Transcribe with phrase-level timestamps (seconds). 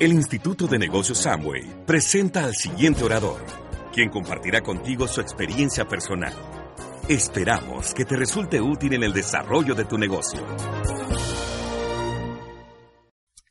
[0.00, 3.44] El Instituto de Negocios Samway presenta al siguiente orador,
[3.92, 6.32] quien compartirá contigo su experiencia personal.
[7.08, 10.40] Esperamos que te resulte útil en el desarrollo de tu negocio.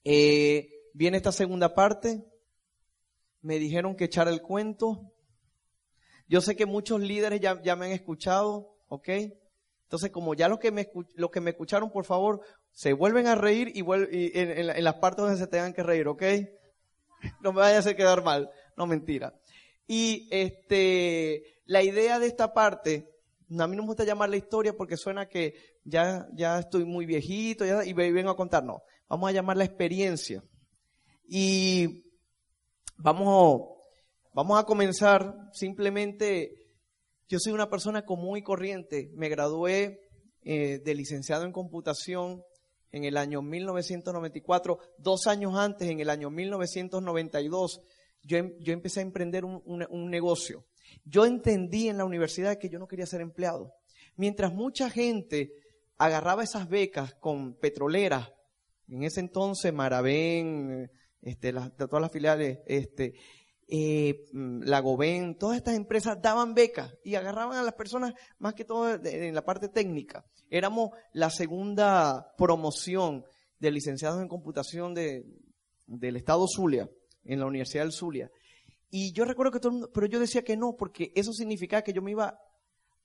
[0.06, 2.24] Eh, viene esta segunda parte.
[3.42, 5.12] Me dijeron que echara el cuento.
[6.30, 9.10] Yo sé que muchos líderes ya, ya me han escuchado, ¿ok?
[9.84, 10.72] Entonces, como ya los que
[11.42, 12.40] me escucharon, por favor,
[12.78, 13.84] se vuelven a reír y,
[14.38, 16.22] en, las partes donde se tengan que reír, ¿ok?
[17.42, 18.52] No me vaya a quedar mal.
[18.76, 19.34] No, mentira.
[19.88, 23.10] Y este, la idea de esta parte,
[23.50, 27.08] a mí no me gusta llamar la historia porque suena que ya, ya estoy muy
[27.08, 28.64] viejito y vengo a contar.
[28.64, 30.44] No, vamos a llamar la experiencia.
[31.28, 32.06] Y
[32.96, 33.72] vamos,
[34.34, 36.52] vamos a comenzar simplemente
[37.28, 39.10] yo soy una persona común y corriente.
[39.16, 40.00] Me gradué
[40.44, 42.44] eh, de licenciado en computación
[42.92, 44.80] en el año 1994.
[44.98, 47.82] Dos años antes, en el año 1992,
[48.24, 50.66] yo, em, yo empecé a emprender un, un negocio.
[51.04, 53.74] Yo entendí en la universidad que yo no quería ser empleado.
[54.16, 55.54] Mientras mucha gente
[55.98, 58.32] agarraba esas becas con petroleras,
[58.90, 60.90] en ese entonces Maravén,
[61.22, 63.14] este, todas las filiales, este,
[63.70, 68.54] eh, mm, la Goben, todas estas empresas daban becas y agarraban a las personas más
[68.54, 70.26] que todo en la parte técnica.
[70.50, 73.26] Éramos la segunda promoción
[73.60, 75.26] de licenciados en computación de,
[75.86, 76.90] del Estado Zulia,
[77.26, 78.30] en la Universidad del Zulia.
[78.90, 81.82] Y yo recuerdo que todo el mundo, pero yo decía que no, porque eso significaba
[81.82, 82.40] que yo me iba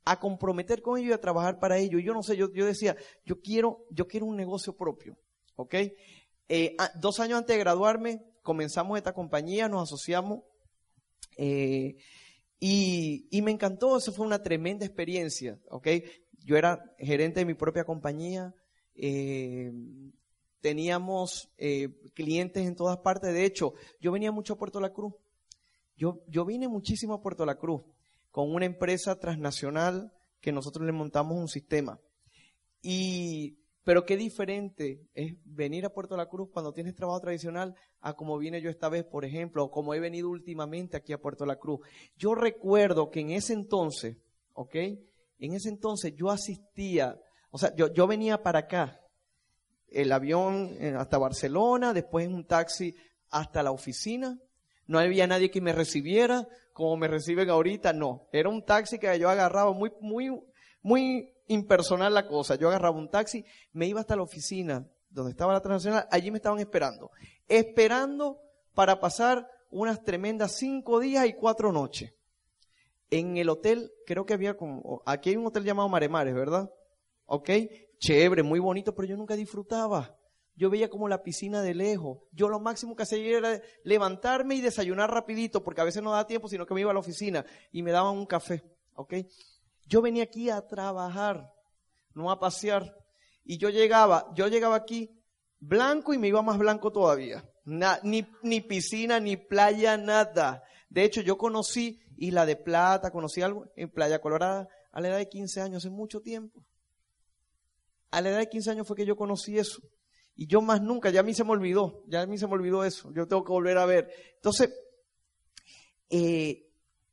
[0.04, 2.00] a comprometer con ellos y a trabajar para ellos.
[2.00, 5.19] Y yo no sé, yo, yo decía, yo quiero, yo quiero un negocio propio,
[5.56, 5.75] ¿ok?
[6.48, 10.42] Eh, dos años antes de graduarme, comenzamos esta compañía, nos asociamos
[11.37, 11.97] eh,
[12.59, 15.88] y, me encantó, eso fue una tremenda experiencia, ¿ok?
[16.44, 18.54] Yo era gerente de mi propia compañía,
[18.94, 19.72] eh,
[20.60, 25.15] teníamos eh, clientes en todas partes, de hecho, yo venía mucho a Puerto La Cruz,
[25.97, 27.82] yo, yo vine muchísimo a Puerto La Cruz
[28.31, 32.00] con una empresa transnacional que nosotros le montamos un sistema.
[32.81, 38.15] Y pero qué diferente es venir a Puerto La Cruz cuando tienes trabajo tradicional a
[38.15, 41.47] como vine yo esta vez, por ejemplo, o como he venido últimamente aquí a Puerto
[41.47, 41.81] La Cruz.
[42.16, 44.16] Yo recuerdo que en ese entonces,
[44.53, 44.75] ¿ok?
[45.38, 47.19] En ese entonces yo asistía,
[47.50, 49.00] o sea, yo, yo venía para acá,
[49.88, 52.94] el avión eh, hasta Barcelona, después un taxi
[53.31, 54.38] hasta la oficina.
[54.87, 58.28] No había nadie que me recibiera como me reciben ahorita, no.
[58.32, 60.31] Era un taxi que yo agarraba muy, muy,
[60.82, 62.56] muy impersonal la cosa.
[62.56, 66.38] Yo agarraba un taxi, me iba hasta la oficina donde estaba la transnacional, allí me
[66.38, 67.10] estaban esperando.
[67.48, 68.41] Esperando
[68.75, 72.15] para pasar unas tremendas cinco días y cuatro noches.
[73.10, 76.71] En el hotel, creo que había como, aquí hay un hotel llamado Maremares, ¿verdad?
[77.26, 77.50] ¿Ok?
[77.98, 80.16] Chévere, muy bonito, pero yo nunca disfrutaba.
[80.54, 82.19] Yo veía como la piscina de lejos.
[82.32, 86.26] Yo lo máximo que hacía era levantarme y desayunar rapidito, porque a veces no daba
[86.26, 88.62] tiempo, sino que me iba a la oficina y me daban un café.
[88.94, 89.15] ¿Ok?
[89.87, 91.50] Yo venía aquí a trabajar,
[92.15, 92.97] no a pasear.
[93.44, 95.10] Y yo llegaba, yo llegaba aquí
[95.59, 97.44] blanco y me iba más blanco todavía.
[97.65, 100.62] ni, ni piscina, ni playa, nada.
[100.88, 105.19] De hecho, yo conocí Isla de Plata, conocí algo en Playa Colorada a la edad
[105.19, 106.65] de 15 años, hace mucho tiempo.
[108.10, 109.81] A la edad de 15 años fue que yo conocí eso.
[110.34, 112.54] Y yo más nunca, ya a mí se me olvidó, ya a mí se me
[112.54, 113.10] olvidó eso.
[113.12, 114.10] Yo tengo que volver a ver.
[114.37, 114.71] Entonces,
[116.10, 116.71] eh,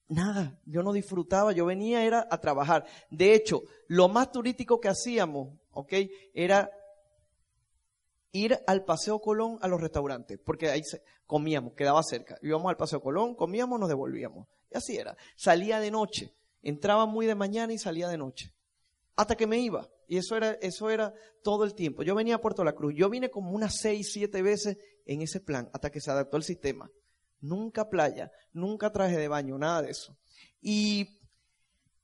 [0.09, 2.85] Nada, yo no disfrutaba, yo venía era a trabajar.
[3.11, 5.93] De hecho, lo más turístico que hacíamos, ¿ok?
[6.33, 6.71] Era
[8.31, 10.81] ir al Paseo Colón a los restaurantes, porque ahí
[11.27, 12.39] comíamos, quedaba cerca.
[12.41, 14.47] Íbamos al Paseo Colón, comíamos, nos devolvíamos.
[14.71, 15.15] Y así era.
[15.35, 16.33] Salía de noche,
[16.63, 18.51] entraba muy de mañana y salía de noche.
[19.15, 19.87] Hasta que me iba.
[20.07, 21.13] Y eso era, eso era
[21.43, 22.01] todo el tiempo.
[22.01, 22.95] Yo venía a Puerto La Cruz.
[22.95, 26.43] Yo vine como unas seis, siete veces en ese plan, hasta que se adaptó el
[26.43, 26.89] sistema
[27.41, 30.17] nunca playa, nunca traje de baño, nada de eso.
[30.61, 31.19] Y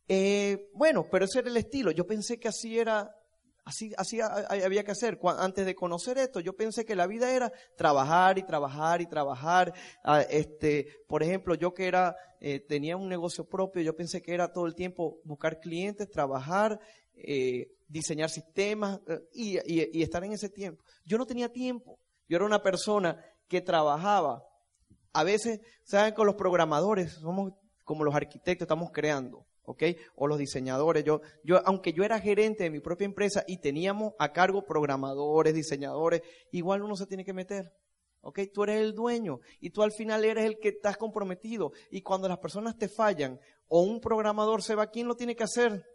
[0.08, 1.92] eh, bueno, pero ese era el estilo.
[1.92, 3.16] Yo pensé que así era,
[3.64, 5.20] así, así había que hacer.
[5.38, 9.74] Antes de conocer esto, yo pensé que la vida era trabajar y trabajar y trabajar.
[10.04, 14.34] Ah, este, por ejemplo, yo que era, eh, tenía un negocio propio, yo pensé que
[14.34, 16.80] era todo el tiempo buscar clientes, trabajar,
[17.16, 19.00] eh, diseñar sistemas
[19.32, 20.84] y estar en ese tiempo.
[21.06, 22.00] Yo no tenía tiempo.
[22.28, 24.44] Yo era una persona que trabajaba.
[25.16, 26.14] A veces, ¿saben?
[26.14, 27.54] Con los programadores, somos
[27.84, 29.46] como los arquitectos, estamos creando.
[29.66, 29.84] ¿ok?
[30.16, 31.04] O los diseñadores.
[31.04, 35.54] Yo, yo, aunque yo era gerente de mi propia empresa y teníamos a cargo programadores,
[35.54, 36.22] diseñadores,
[36.52, 37.74] igual uno se tiene que meter.
[38.22, 38.40] ¿Ok?
[38.54, 41.72] Tú eres el dueño y tú al final eres el que estás comprometido.
[41.92, 45.44] Y cuando las personas te fallan o un programador se va, ¿quién lo tiene que
[45.44, 45.86] hacer?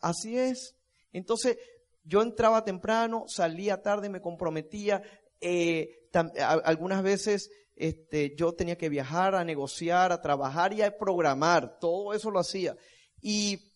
[0.00, 0.76] Así es.
[1.12, 1.58] Entonces,
[2.04, 5.02] yo entraba temprano, salía tarde, me comprometía.
[5.40, 7.50] Eh, algunas veces
[7.80, 11.78] este, yo tenía que viajar a negociar, a trabajar y a programar.
[11.80, 12.76] Todo eso lo hacía.
[13.22, 13.72] Y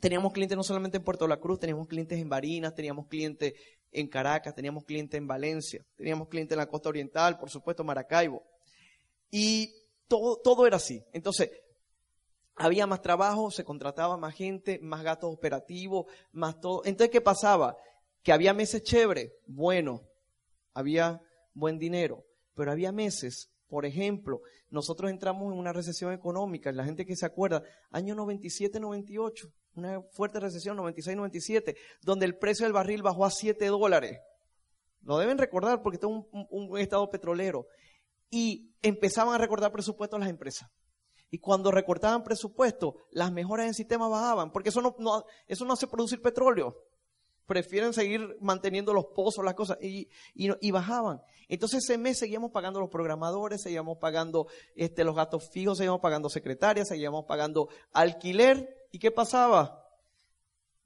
[0.00, 3.52] teníamos clientes no solamente en Puerto La Cruz, teníamos clientes en Barinas, teníamos clientes
[3.92, 8.42] en Caracas, teníamos clientes en Valencia, teníamos clientes en la costa oriental, por supuesto Maracaibo.
[9.30, 9.70] Y
[10.08, 11.04] todo, todo era así.
[11.12, 11.50] Entonces,
[12.54, 16.80] había más trabajo, se contrataba más gente, más gastos operativos, más todo.
[16.86, 17.76] Entonces, ¿qué pasaba?
[18.22, 20.08] Que había meses chévere, bueno,
[20.72, 21.20] había
[21.52, 22.25] buen dinero,
[22.56, 27.26] pero había meses, por ejemplo, nosotros entramos en una recesión económica, la gente que se
[27.26, 33.64] acuerda, año 97-98, una fuerte recesión 96-97, donde el precio del barril bajó a 7
[33.66, 34.18] dólares.
[35.02, 37.66] Lo deben recordar porque está un, un, estado petrolero.
[38.30, 40.68] Y empezaban a recortar presupuestos las empresas.
[41.30, 45.86] Y cuando recortaban presupuesto, las mejoras en sistema bajaban, porque eso no, eso no hace
[45.86, 46.76] producir petróleo
[47.46, 51.22] prefieren seguir manteniendo los pozos, las cosas, y, y, bajaban.
[51.48, 56.28] Entonces ese mes seguíamos pagando los programadores, seguíamos pagando este, los gastos fijos, seguíamos pagando
[56.28, 58.88] secretarias, seguíamos pagando alquiler.
[58.90, 59.84] ¿Y qué pasaba?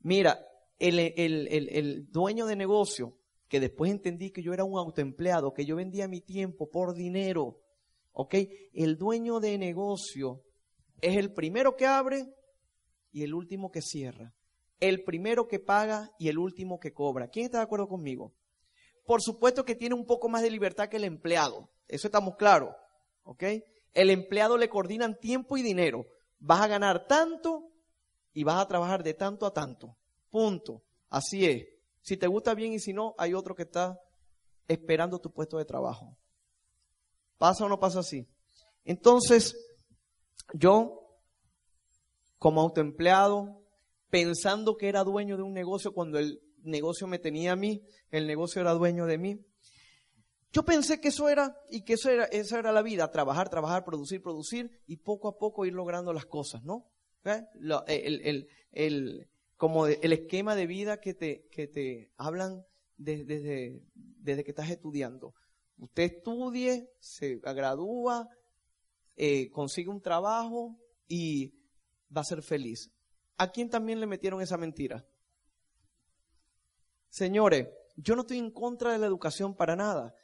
[0.01, 0.47] Mira,
[0.79, 3.17] el, el, el, el dueño de negocio,
[3.49, 7.61] que después entendí que yo era un autoempleado, que yo vendía mi tiempo por dinero,
[8.13, 8.35] ¿ok?
[8.73, 10.43] El dueño de negocio
[11.01, 12.35] es el primero que abre
[13.13, 14.35] y el último que cierra
[14.81, 17.29] el primero que paga y el último que cobra.
[17.29, 18.35] ¿Quién está de acuerdo conmigo?
[19.07, 21.71] Por supuesto que tiene un poco más de libertad que el empleado.
[21.87, 22.75] Eso estamos claros.
[23.23, 23.45] ¿Ok?
[23.93, 26.07] El empleado le coordinan tiempo y dinero.
[26.39, 27.71] Vas a ganar tanto
[28.33, 29.97] y vas a trabajar de tanto a tanto.
[30.31, 30.83] Punto.
[31.09, 31.67] Así es.
[32.03, 34.01] Si te gusta bien y si no, hay otro que está
[34.69, 36.17] esperando tu puesto de trabajo.
[37.37, 38.29] ¿Pasa o no pasa así?
[38.85, 39.57] Entonces,
[40.55, 41.19] yo,
[42.39, 43.60] como autoempleado,
[44.11, 48.27] pensando que era dueño de un negocio cuando el negocio me tenía a mí, el
[48.27, 49.41] negocio era dueño de mí.
[50.53, 53.85] Yo pensé que eso era, y que eso era, esa era la vida, trabajar, trabajar,
[53.85, 56.91] producir, producir, y poco a poco ir logrando las cosas, ¿no?
[57.25, 57.45] ¿Eh?
[57.87, 62.65] El, el, como el esquema de vida que te, que te hablan
[62.97, 65.35] desde, desde, que estás estudiando.
[65.77, 68.29] Usted estudie, se gradúa,
[69.17, 70.77] eh, consigue un trabajo
[71.07, 71.55] y
[72.15, 72.91] va a ser feliz.
[73.41, 75.03] ¿A quién también le metieron esa mentira?
[77.09, 80.15] Señores, yo no estoy en contra de la educación para nada.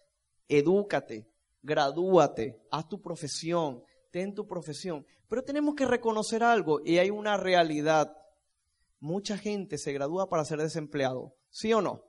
[0.49, 1.27] Edúcate,
[1.63, 5.07] gradúate, haz tu profesión, ten tu profesión.
[5.29, 8.15] Pero tenemos que reconocer algo y hay una realidad.
[9.01, 12.05] Mucha gente se gradúa para ser desempleado, ¿sí o no?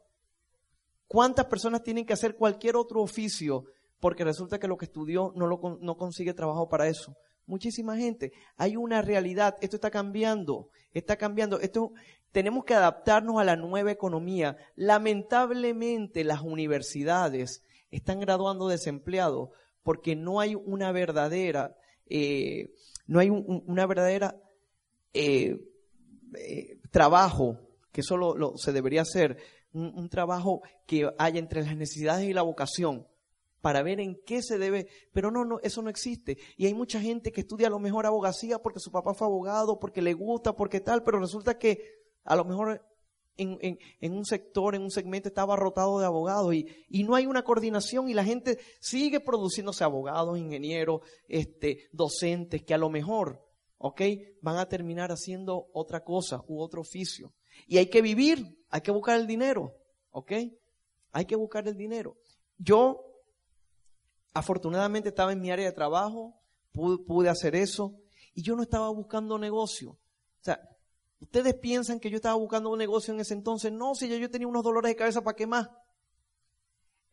[1.07, 3.63] ¿Cuántas personas tienen que hacer cualquier otro oficio
[4.01, 7.15] porque resulta que lo que estudió no, lo, no consigue trabajo para eso?
[7.47, 8.33] Muchísima gente.
[8.57, 9.55] Hay una realidad.
[9.61, 10.69] Esto está cambiando.
[10.93, 11.59] Está cambiando.
[11.61, 11.93] Esto,
[12.31, 14.57] tenemos que adaptarnos a la nueva economía.
[14.75, 19.49] Lamentablemente las universidades están graduando desempleados
[19.81, 22.73] porque no hay una verdadera, eh,
[23.05, 24.35] no hay una verdadera
[25.13, 25.57] eh,
[26.37, 27.57] eh, trabajo
[27.93, 29.37] que solo se debería hacer,
[29.71, 33.07] un trabajo que haya entre las necesidades y la vocación
[33.67, 36.37] para ver en qué se debe, pero no, no, eso no existe.
[36.55, 39.77] Y hay mucha gente que estudia a lo mejor abogacía porque su papá fue abogado,
[39.77, 41.81] porque le gusta, porque tal, pero resulta que
[42.23, 42.81] a lo mejor
[43.35, 47.43] en, un sector, en un segmento estaba rotado de abogados y, y, no hay una
[47.43, 53.45] coordinación y la gente sigue produciéndose abogados, ingenieros, este, docentes que a lo mejor,
[53.79, 54.01] ¿ok?
[54.41, 57.33] Van a terminar haciendo otra cosa u otro oficio.
[57.67, 59.75] Y hay que vivir, hay que buscar el dinero,
[60.11, 60.31] ¿ok?
[61.11, 62.15] Hay que buscar el dinero.
[62.57, 63.06] Yo
[64.37, 66.39] Afortunadamente estaba en mi área de trabajo,
[66.71, 67.95] pude, hacer eso
[68.35, 69.93] y yo no estaba buscando negocio.
[69.93, 70.61] O sea,
[71.19, 73.71] ustedes piensan que yo estaba buscando un negocio en ese entonces.
[73.71, 75.71] No, si yo tenía unos dolores de cabeza, ¿para qué más?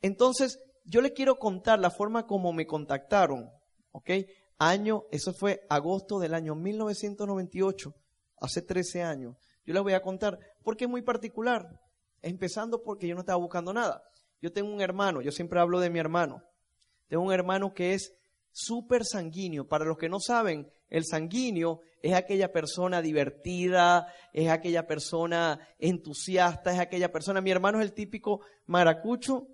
[0.03, 3.51] Entonces, yo les quiero contar la forma como me contactaron.
[3.93, 4.11] ¿Ok?
[4.59, 7.95] Año, eso fue agosto del año 1998,
[8.37, 9.39] hace 13 años.
[9.65, 11.81] Yo les voy a contar porque es muy particular.
[12.21, 14.03] Empezando porque yo no estaba buscando nada.
[14.43, 16.43] Yo tengo un hermano, yo siempre hablo de mi hermano.
[17.09, 18.15] Tengo un hermano que es
[18.53, 19.69] súper sanguíneo.
[19.69, 26.73] Para los que no saben, el sanguíneo es aquella persona divertida, es aquella persona entusiasta,
[26.73, 29.49] es aquella persona, mi hermano es el típico maracucho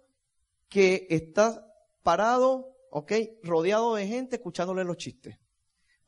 [0.69, 1.67] que está
[2.03, 5.40] parado, ok, rodeado de gente escuchándole los chistes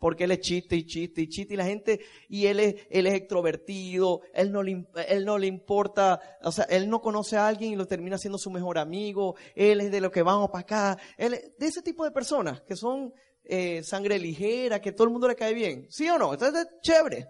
[0.03, 3.07] porque él es chiste y chiste y chiste y la gente, y él es, él
[3.07, 7.47] es extrovertido, él no, le, él no le importa, o sea, él no conoce a
[7.47, 10.63] alguien y lo termina siendo su mejor amigo, él es de lo que vamos para
[10.63, 15.05] acá, él es de ese tipo de personas que son eh, sangre ligera, que todo
[15.05, 16.33] el mundo le cae bien, ¿sí o no?
[16.33, 17.29] Entonces, chévere.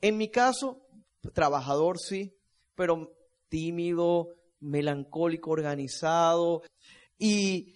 [0.00, 0.86] En mi caso,
[1.34, 2.32] trabajador sí,
[2.76, 3.12] pero
[3.48, 6.62] tímido, melancólico, organizado,
[7.18, 7.74] y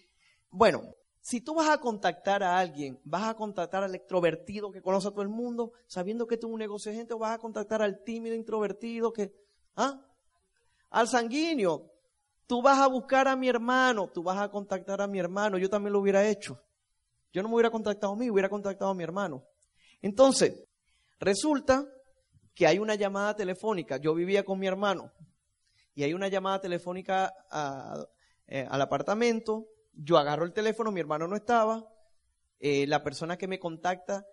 [0.49, 5.07] bueno, si tú vas a contactar a alguien, vas a contactar al extrovertido que conoce
[5.07, 7.38] a todo el mundo, sabiendo que tú es un negocio de gente, o vas a
[7.38, 9.33] contactar al tímido introvertido que,
[9.76, 10.05] ¿ah?
[10.91, 11.88] Al sanguíneo.
[12.49, 15.71] Tú vas a buscar a mi hermano, tú vas a contactar a mi hermano, yo
[15.71, 16.61] también lo hubiera hecho.
[17.33, 19.45] Yo no me hubiera contactado a mí, hubiera contactado a mi hermano.
[20.02, 20.64] Entonces,
[21.21, 21.87] resulta
[22.52, 23.97] que hay una llamada telefónica.
[23.97, 25.12] Yo vivía con mi hermano
[25.95, 27.33] y hay una llamada telefónica
[28.49, 31.89] eh, al apartamento yo agarro el teléfono, mi hermano no estaba,
[32.59, 34.27] eh, la persona que me contacta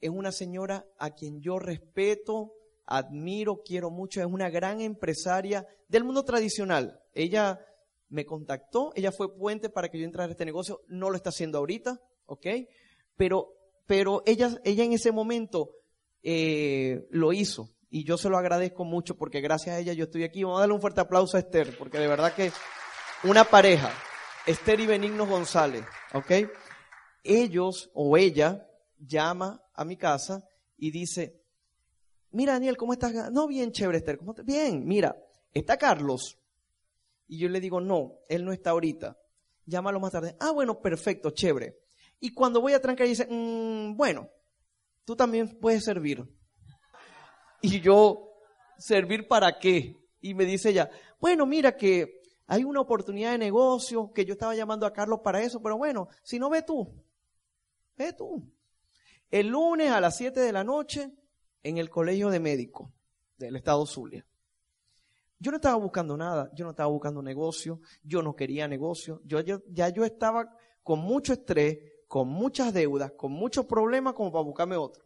[0.00, 2.52] es una señora a quien yo respeto,
[2.86, 7.00] admiro, quiero mucho, es una gran empresaria del mundo tradicional.
[7.12, 7.60] Ella
[8.08, 11.30] me contactó, ella fue puente para que yo entrara a este negocio, no lo está
[11.30, 12.46] haciendo ahorita, ¿ok?
[13.16, 13.54] Pero,
[13.86, 15.70] pero ella, ella en ese momento
[16.22, 20.24] eh, lo hizo y yo se lo agradezco mucho porque gracias a ella yo estoy
[20.24, 20.42] aquí.
[20.42, 22.50] Vamos a darle un fuerte aplauso a Esther porque de verdad que
[23.24, 23.92] una pareja.
[24.46, 26.32] Esther y Benigno González, ¿ok?
[27.22, 30.46] Ellos o ella llama a mi casa
[30.76, 31.40] y dice,
[32.30, 33.32] mira Daniel, ¿cómo estás?
[33.32, 34.34] No, bien chévere Esther, ¿cómo?
[34.44, 35.16] Bien, mira,
[35.52, 36.38] ¿está Carlos?
[37.26, 39.16] Y yo le digo, no, él no está ahorita.
[39.64, 40.36] Llámalo más tarde.
[40.38, 41.78] Ah, bueno, perfecto, chévere.
[42.20, 44.28] Y cuando voy a trancar, dice, mm, bueno,
[45.06, 46.22] tú también puedes servir.
[47.62, 48.28] Y yo,
[48.76, 49.96] ¿servir para qué?
[50.20, 54.54] Y me dice ella, bueno, mira que hay una oportunidad de negocio que yo estaba
[54.54, 56.92] llamando a Carlos para eso, pero bueno, si no ve tú,
[57.96, 58.42] ve tú.
[59.30, 61.10] El lunes a las 7 de la noche
[61.62, 62.90] en el colegio de médicos
[63.38, 64.26] del estado Zulia.
[65.38, 69.40] Yo no estaba buscando nada, yo no estaba buscando negocio, yo no quería negocio, yo,
[69.40, 74.76] ya yo estaba con mucho estrés, con muchas deudas, con muchos problemas como para buscarme
[74.76, 75.04] otro.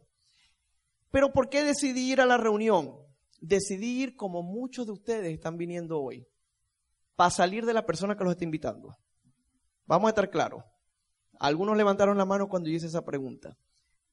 [1.09, 2.95] Pero ¿por qué decidí ir a la reunión?
[3.41, 6.27] Decidí ir como muchos de ustedes están viniendo hoy
[7.19, 8.97] para salir de la persona que los está invitando?
[9.85, 10.63] Vamos a estar claros.
[11.37, 13.57] Algunos levantaron la mano cuando yo hice esa pregunta.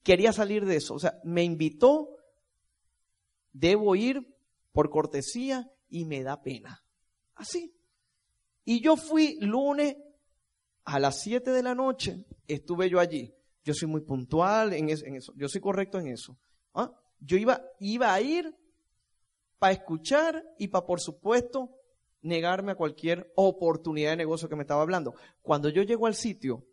[0.03, 0.95] Quería salir de eso.
[0.95, 2.17] O sea, me invitó,
[3.53, 4.27] debo ir
[4.73, 6.83] por cortesía y me da pena.
[7.35, 7.73] Así.
[8.65, 9.95] Y yo fui lunes
[10.83, 13.33] a las 7 de la noche, estuve yo allí.
[13.63, 16.37] Yo soy muy puntual en eso, yo soy correcto en eso.
[16.73, 16.91] ¿Ah?
[17.21, 18.53] Yo iba, iba a ir
[19.59, 21.76] para escuchar y para, por supuesto,
[22.27, 25.15] negarme a cualquier oportunidad de negocio que me estaba hablando.
[25.41, 26.65] Cuando yo llego al sitio,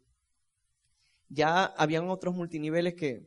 [1.28, 3.26] ya habían otros multiniveles que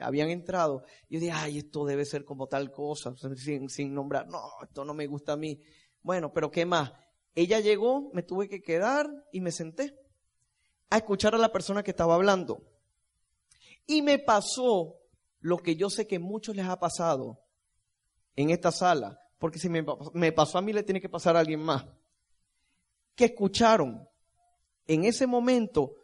[0.00, 0.84] habían entrado.
[1.08, 4.28] Yo dije, ay, esto debe ser como tal cosa, sin, sin nombrar.
[4.28, 5.60] No, esto no me gusta a mí.
[6.02, 6.92] Bueno, pero ¿qué más?
[7.34, 9.98] Ella llegó, me tuve que quedar y me senté
[10.90, 12.62] a escuchar a la persona que estaba hablando.
[13.86, 15.00] Y me pasó
[15.40, 17.40] lo que yo sé que muchos les ha pasado
[18.36, 21.60] en esta sala porque si me, pasó a mí, le tiene que pasar a alguien
[21.60, 21.84] más.
[23.14, 24.08] Que escucharon.
[24.86, 25.96] En ese momento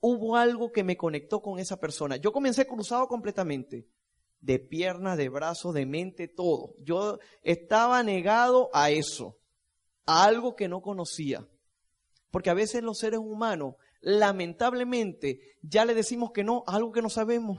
[0.00, 2.16] hubo algo que me conectó con esa persona.
[2.16, 3.86] Yo comencé cruzado completamente,
[4.40, 6.74] de piernas, de brazos, de mente, todo.
[6.78, 9.36] Yo estaba negado a eso,
[10.06, 11.46] a algo que no conocía.
[12.30, 17.02] Porque a veces los seres humanos, lamentablemente, ya le decimos que no a algo que
[17.02, 17.58] no sabemos.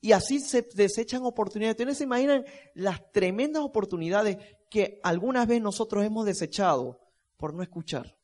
[0.00, 1.74] Y así se desechan oportunidades.
[1.78, 4.38] Ustedes se imaginan las tremendas oportunidades
[4.70, 7.00] que algunas veces nosotros hemos desechado
[7.36, 8.16] por no escuchar.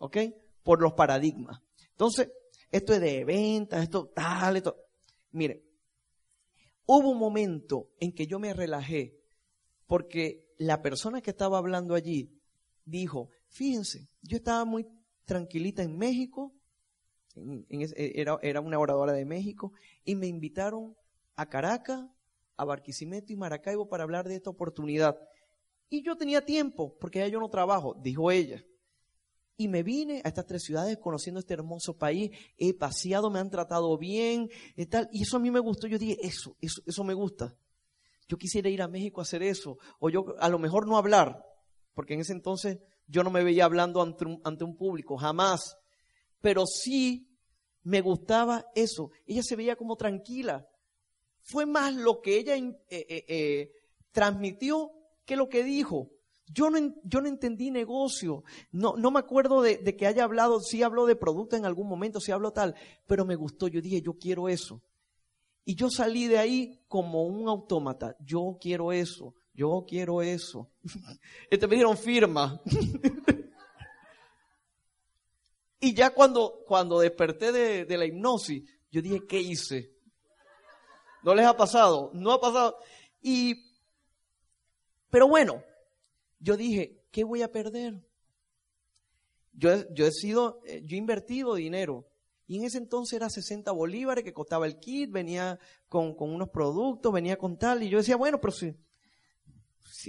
[0.00, 0.16] ¿Ok?
[0.62, 1.60] Por los paradigmas.
[1.90, 2.30] Entonces,
[2.70, 4.76] esto es de ventas, esto tal, esto.
[5.30, 5.64] Mire,
[6.86, 9.20] hubo un momento en que yo me relajé
[9.86, 12.32] porque la persona que estaba hablando allí
[12.84, 14.86] dijo, fíjense, yo estaba muy
[15.24, 16.54] tranquilita en México,
[17.36, 19.72] eh, era, era una oradora de México,
[20.04, 20.96] y me invitaron
[21.36, 22.04] a Caracas,
[22.56, 25.18] a Barquisimeto y Maracaibo para hablar de esta oportunidad.
[25.88, 28.64] Y yo tenía tiempo, porque ya yo no trabajo, dijo ella.
[29.56, 33.50] Y me vine a estas tres ciudades conociendo este hermoso país, he paseado, me han
[33.50, 35.08] tratado bien, y tal.
[35.12, 35.86] Y eso a mí me gustó.
[35.86, 37.54] Yo dije, eso, eso, eso me gusta.
[38.28, 39.78] Yo quisiera ir a México a hacer eso.
[39.98, 41.44] O yo, a lo mejor no hablar,
[41.94, 45.76] porque en ese entonces yo no me veía hablando ante un, ante un público, jamás
[46.42, 47.28] pero sí
[47.84, 49.10] Me gustaba eso.
[49.26, 50.68] Ella se veía como tranquila.
[51.40, 53.72] Fue más lo que ella eh, eh, eh,
[54.12, 54.92] transmitió
[55.24, 56.10] que lo que dijo.
[56.46, 58.44] Yo no, entendí negocio.
[58.70, 62.30] No, me acuerdo de, que haya hablado, sí habló de producto en algún momento, sí
[62.30, 62.76] habló tal,
[63.08, 63.66] pero me gustó.
[63.66, 64.80] Yo dije, yo quiero eso.
[65.64, 68.16] Y yo salí de ahí como un autómata.
[68.20, 69.34] Yo quiero eso.
[69.54, 70.70] Yo quiero eso.
[71.50, 72.62] Este me dieron firma.
[75.84, 78.62] y ya cuando, cuando desperté de, la hipnosis,
[78.92, 79.92] yo dije, ¿qué hice?
[81.24, 82.12] ¿No les ha pasado?
[82.14, 82.78] No ha pasado.
[83.20, 83.64] Y,
[85.10, 85.60] pero bueno,
[86.38, 88.00] yo dije, ¿qué voy a perder?
[89.52, 92.06] Yo, yo he sido, eh, yo he invertido dinero.
[92.46, 95.58] Y en ese entonces era 60 bolívares que costaba el kit, venía
[95.88, 97.82] con, con unos productos, venía con tal.
[97.82, 98.72] Y yo decía, bueno, pero si,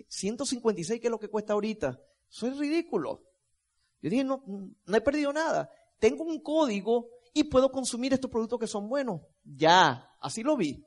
[0.07, 1.99] 156 que es lo que cuesta ahorita,
[2.29, 3.23] eso es ridículo.
[4.03, 5.69] Yo dije, no, no he perdido nada.
[5.97, 9.21] Tengo un código y puedo consumir estos productos que son buenos.
[9.45, 10.85] Ya, así lo vi.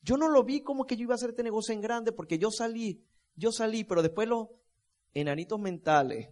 [0.00, 2.38] Yo no lo vi como que yo iba a hacer este negocio en grande porque
[2.38, 4.46] yo salí, yo salí, pero después los
[5.12, 6.28] enanitos mentales,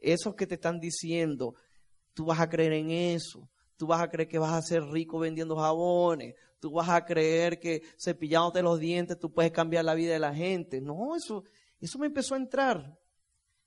[0.00, 1.54] esos que te están diciendo,
[2.12, 5.20] tú vas a creer en eso, tú vas a creer que vas a ser rico
[5.20, 10.12] vendiendo jabones, tú vas a creer que cepillándote los dientes tú puedes cambiar la vida
[10.12, 10.80] de la gente.
[10.80, 11.44] No, eso,
[11.78, 12.98] eso me empezó a entrar.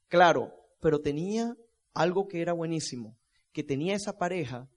[0.09, 1.55] Claro, pero tenía
[1.93, 3.17] algo que era buenísimo,
[3.51, 4.69] que tenía esa pareja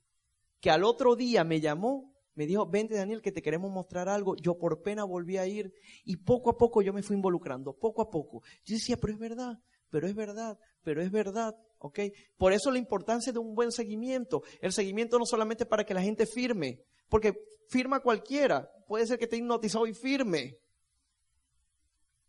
[0.60, 4.36] que al otro día me llamó me dijo, vente Daniel, que te queremos mostrar algo.
[4.36, 8.02] Yo por pena volví a ir y poco a poco yo me fui involucrando, poco
[8.02, 8.42] a poco.
[8.64, 9.58] Yo decía, pero es verdad,
[9.90, 12.00] pero es verdad, pero es verdad, ¿ok?
[12.38, 14.42] Por eso la importancia de un buen seguimiento.
[14.60, 17.34] El seguimiento no solamente para que la gente firme, porque
[17.68, 20.58] firma cualquiera, puede ser que esté hipnotizado y firme.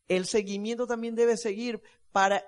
[0.09, 2.43] El seguimiento también debe seguir para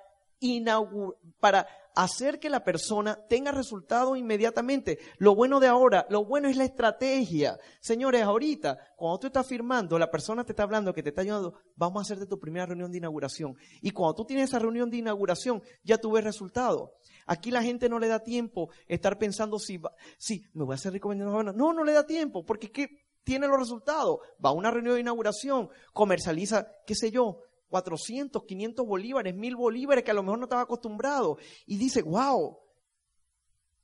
[1.40, 5.00] para hacer que la persona tenga resultado inmediatamente.
[5.18, 7.58] Lo bueno de ahora, lo bueno es la estrategia.
[7.80, 11.56] Señores, ahorita, cuando tú estás firmando, la persona te está hablando, que te está ayudando,
[11.76, 13.56] vamos a hacerte tu primera reunión de inauguración.
[13.82, 16.96] Y cuando tú tienes esa reunión de inauguración, ya tú ves resultado.
[17.26, 19.82] Aquí la gente no le da tiempo estar pensando si,
[20.18, 23.06] si me voy a hacer rico vendiendo No, no le da tiempo, porque ¿qué?
[23.26, 24.20] tiene los resultados.
[24.44, 30.04] Va a una reunión de inauguración, comercializa, qué sé yo, 400, 500 bolívares, 1000 bolívares
[30.04, 31.38] que a lo mejor no estaba acostumbrado.
[31.66, 32.58] Y dice, wow,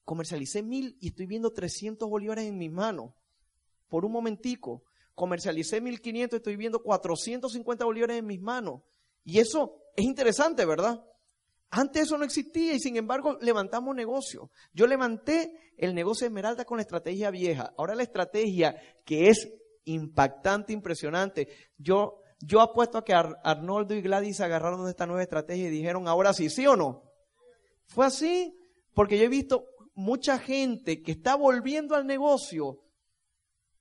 [0.06, 3.12] comercialicé 1000 y estoy viendo 300 bolívares en mis manos.
[3.88, 4.84] Por un momentico.
[5.15, 8.82] Comercialicé 1500 y estoy viendo 450 bolívares en mis manos.
[9.24, 11.04] Y eso es interesante, ¿verdad?
[11.70, 14.52] Antes eso no existía y sin embargo levantamos negocio.
[14.74, 17.74] Yo levanté el negocio de Esmeralda con la estrategia vieja.
[17.78, 19.50] Ahora la estrategia que es
[19.86, 21.48] impactante, impresionante.
[21.78, 26.34] Yo yo apuesto a que Arnoldo y Gladys agarraron esta nueva estrategia y dijeron, ahora
[26.34, 27.04] sí, ¿sí o no?
[27.86, 28.58] Fue así,
[28.94, 32.80] porque yo he visto mucha gente que está volviendo al negocio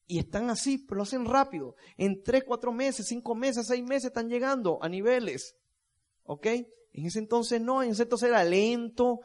[0.06, 1.76] y están así, pero lo hacen rápido.
[1.96, 5.56] En tres, cuatro meses, cinco meses, seis meses están llegando a niveles.
[6.24, 6.46] ¿Ok?
[6.46, 9.20] En ese entonces no, en ese entonces era lento.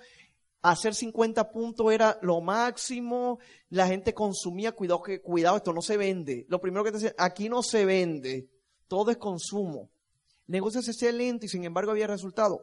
[0.62, 3.40] Hacer 50 puntos era lo máximo.
[3.70, 6.46] La gente consumía, cuidado, que, cuidado, esto no se vende.
[6.50, 8.48] Lo primero que te dicen, aquí no se vende.
[8.88, 9.90] Todo es consumo.
[10.48, 12.62] El negocio se hacía lento y sin embargo había resultado.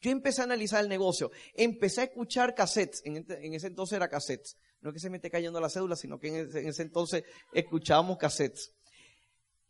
[0.00, 4.56] Yo empecé a analizar el negocio, empecé a escuchar cassettes, en, ese entonces era cassettes,
[4.80, 6.82] no es que se me esté cayendo la cédula, sino que en ese, en ese
[6.82, 8.72] entonces escuchábamos cassettes.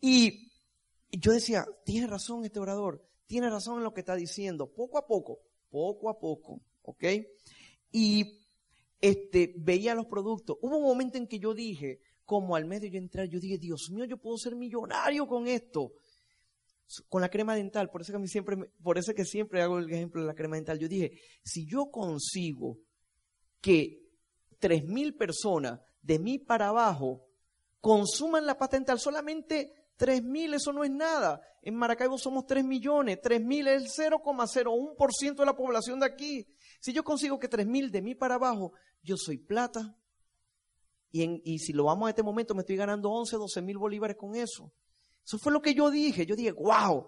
[0.01, 0.53] Y
[1.11, 5.07] yo decía, tiene razón este orador, tiene razón en lo que está diciendo, poco a
[5.07, 7.05] poco, poco a poco, ¿ok?
[7.91, 8.41] Y
[9.01, 10.59] este, veía los productos.
[10.61, 13.91] Hubo un momento en que yo dije, como al medio yo entrar, yo dije, Dios
[13.91, 15.95] mío, yo puedo ser millonario con esto.
[17.09, 20.21] Con la crema dental, por eso que, siempre, por eso que siempre hago el ejemplo
[20.21, 20.79] de la crema dental.
[20.79, 21.11] Yo dije,
[21.43, 22.79] si yo consigo
[23.61, 23.99] que
[24.61, 27.27] tres mil personas de mí para abajo
[27.81, 31.41] consuman la pasta dental, solamente tres mil, eso no es nada.
[31.63, 36.47] En Maracaibo somos tres millones, tres mil es el 0,01% de la población de aquí.
[36.81, 39.97] Si yo consigo que tres mil de mí para abajo, yo soy plata,
[41.13, 44.37] y, si lo vamos a este momento, me estoy ganando 11, 12 mil bolívares con
[44.37, 44.73] eso.
[45.25, 46.25] Eso fue lo que yo dije.
[46.25, 47.07] Yo dije, wow,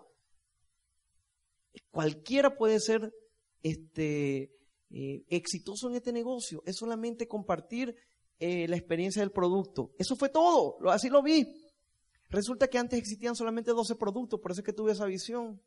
[1.91, 3.15] cualquiera puede ser
[3.63, 4.53] este,
[4.91, 6.63] eh, exitoso en este negocio.
[6.67, 7.95] Es solamente compartir
[8.41, 9.93] eh, la experiencia del producto.
[9.99, 10.79] Eso fue todo.
[10.91, 11.47] Así lo vi.
[12.29, 15.63] Resulta que antes existían solamente 12 productos, por eso es que tuve esa visión.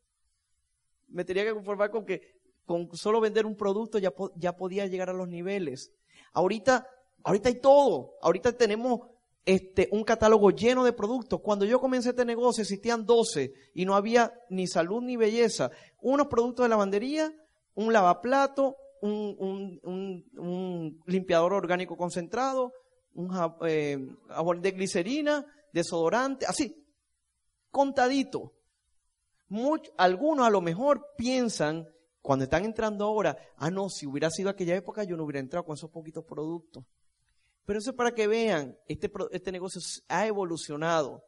[1.08, 5.14] Me tenía que conformar con que con solo vender un producto ya podía llegar a
[5.14, 5.94] los niveles.
[6.34, 6.88] Ahorita
[7.26, 8.14] Ahorita hay todo.
[8.22, 9.02] Ahorita tenemos
[9.44, 11.42] este, un catálogo lleno de productos.
[11.42, 15.72] Cuando yo comencé este negocio existían 12 y no había ni salud ni belleza.
[16.02, 17.34] Unos productos de lavandería,
[17.74, 22.74] un lavaplato, un, limpiador orgánico concentrado,
[23.16, 23.32] un
[23.68, 26.86] eh, jabón de glicerina, desodorante, así,
[27.72, 28.54] contadito.
[29.98, 31.88] algunos a lo mejor piensan,
[32.22, 35.66] cuando están entrando ahora, ah, no, si hubiera sido aquella época yo no hubiera entrado
[35.66, 36.86] con esos poquitos productos.
[37.66, 41.24] Pero eso es para que vean, este, este negocio ha evolucionado.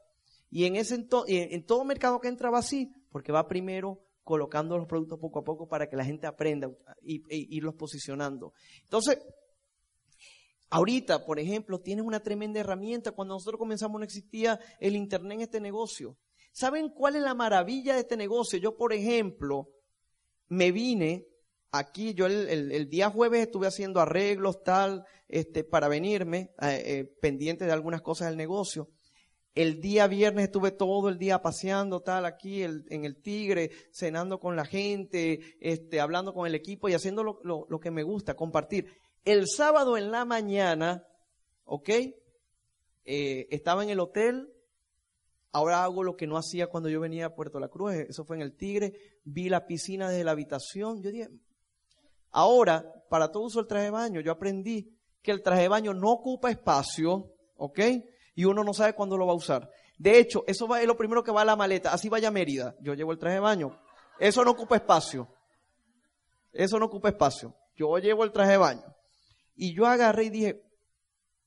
[0.50, 5.20] Y en, ese, en todo mercado que entraba así, porque va primero colocando los productos
[5.20, 6.70] poco a poco para que la gente aprenda
[7.02, 8.54] y, e irlos posicionando.
[8.84, 9.20] Entonces,
[10.70, 13.12] ahorita, por ejemplo, tienes una tremenda herramienta.
[13.12, 16.18] Cuando nosotros comenzamos no existía el Internet en este negocio.
[16.52, 18.60] ¿Saben cuál es la maravilla de este negocio?
[18.60, 19.70] Yo, por ejemplo,
[20.50, 21.26] me vine
[21.72, 27.66] aquí, yo el, día jueves estuve haciendo arreglos, tal, este, para venirme, eh, eh, pendiente
[27.66, 28.90] de algunas cosas del negocio.
[29.56, 34.56] El día viernes estuve todo el día paseando, tal, aquí en el Tigre, cenando con
[34.56, 38.94] la gente, este, hablando con el equipo y haciendo lo, que me gusta, compartir.
[39.26, 41.08] El sábado en la mañana,
[41.64, 41.90] ¿ok?
[41.90, 44.54] Eh, estaba en el hotel,
[45.52, 48.36] ahora hago lo que no hacía cuando yo venía a Puerto La Cruz, eso fue
[48.36, 51.30] en el Tigre, vi la piscina desde la habitación, yo dije,
[52.32, 55.94] ahora, para todo uso el traje de baño, yo aprendí que el traje de baño
[55.94, 57.80] no ocupa espacio, ¿ok?
[58.38, 59.68] y uno no sabe cuándo lo va a usar.
[59.98, 61.92] De hecho, eso va, es lo primero que va a la maleta.
[61.92, 62.76] Así vaya Mérida.
[62.80, 63.82] Yo llevo el traje de baño.
[64.20, 65.28] Eso no ocupa espacio.
[66.54, 67.56] Eso no ocupa espacio.
[67.76, 68.96] Yo llevo el traje de baño.
[69.56, 70.62] Y yo agarré y dije,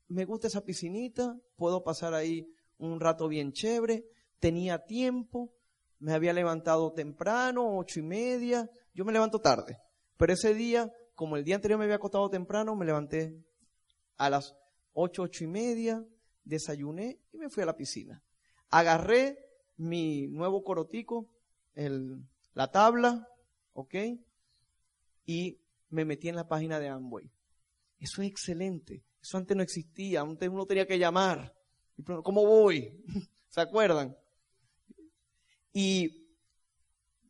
[0.09, 2.45] me gusta esa piscinita, puedo pasar ahí
[2.79, 4.05] un rato bien chévere.
[4.40, 5.53] Tenía tiempo,
[6.01, 8.69] me había levantado temprano, ocho y media.
[8.95, 9.79] Yo me levanto tarde.
[10.20, 13.42] Pero ese día, como el día anterior me había acostado temprano, me levanté
[14.18, 14.54] a las
[14.92, 16.04] ocho, ocho y media
[16.44, 18.22] desayuné y me fui a la piscina.
[18.68, 19.38] Agarré
[19.78, 21.26] mi nuevo corotico,
[21.74, 23.30] el, la tabla,
[23.72, 23.94] ¿ok?
[25.24, 27.30] Y me metí en la página de Amway.
[27.98, 29.02] Eso es excelente.
[29.22, 30.20] Eso antes no existía.
[30.20, 31.56] Antes uno tenía que llamar.
[32.22, 33.02] ¿Cómo voy?
[33.48, 34.14] ¿Se acuerdan?
[35.72, 36.28] Y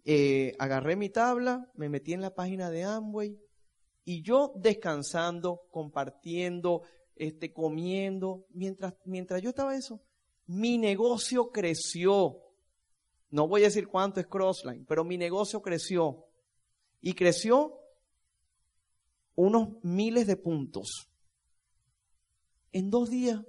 [0.04, 3.38] eh, agarré mi tabla, me metí en la página de Amway
[4.04, 6.82] y yo descansando, compartiendo,
[7.16, 8.46] este, comiendo.
[8.50, 10.00] Mientras, mientras yo estaba eso,
[10.46, 12.38] mi negocio creció.
[13.30, 16.26] No voy a decir cuánto es Crossline, pero mi negocio creció.
[17.00, 17.78] Y creció
[19.36, 21.08] unos miles de puntos.
[22.72, 23.40] En dos días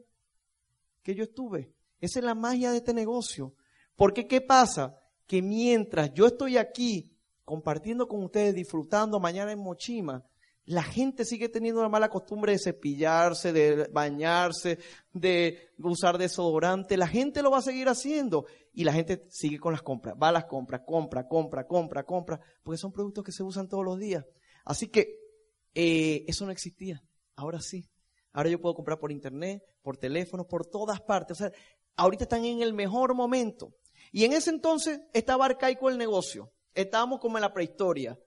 [1.02, 1.74] que yo estuve.
[2.00, 3.56] Esa es la magia de este negocio.
[3.96, 5.01] Porque ¿qué pasa?
[5.32, 10.26] Que mientras yo estoy aquí compartiendo con ustedes, disfrutando mañana en Mochima,
[10.66, 14.80] la gente sigue teniendo la mala costumbre de cepillarse, de bañarse,
[15.14, 16.98] de usar desodorante.
[16.98, 18.46] La gente lo va a seguir haciendo.
[18.74, 20.16] Y la gente sigue con las compras.
[20.22, 22.42] Va a las compras, compra, compra, compra, compra.
[22.62, 24.26] Porque son productos que se usan todos los días.
[24.66, 25.16] Así que
[25.74, 27.02] eh, eso no existía.
[27.38, 27.90] Ahora sí.
[28.34, 31.40] Ahora yo puedo comprar por internet, por teléfono, por todas partes.
[31.40, 31.54] O sea,
[31.96, 33.74] ahorita están en el mejor momento.
[34.12, 36.52] Y en ese entonces estaba arcaico el negocio.
[36.74, 38.18] Estábamos como en la prehistoria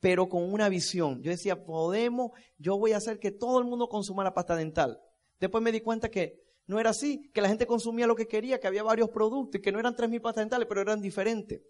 [0.00, 1.22] pero con una visión.
[1.22, 4.98] Yo decía, podemos, yo voy a hacer que todo el mundo consuma la pasta dental.
[5.38, 8.58] Después me di cuenta que no era así, que la gente consumía lo que quería,
[8.58, 11.60] que había varios productos y que no eran 3.000 pastas dentales, pero eran diferentes.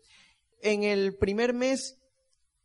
[0.62, 1.98] En el primer mes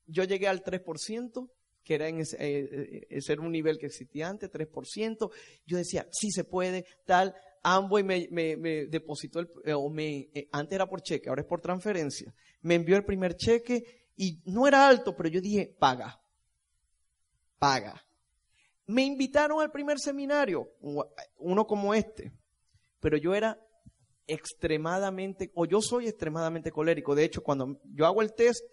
[0.06, 1.50] yo llegué al 3%,
[1.84, 5.32] que era en ese, eh, eh, un nivel que existía antes, 3%.
[5.66, 7.34] Yo decía, sí se puede, tal.
[7.68, 11.62] Amway me, me, depositó, el, eh, o me, antes era por cheque, ahora es por
[11.62, 12.32] transferencia.
[12.62, 16.22] Me envió el primer cheque y no era alto, pero yo dije, paga,
[17.58, 18.06] paga.
[18.86, 20.70] Me invitaron al primer seminario,
[21.38, 22.32] uno como este,
[23.00, 23.60] pero yo era
[24.28, 27.16] extremadamente, o yo soy extremadamente colérico.
[27.16, 28.64] De hecho, cuando yo hago el test,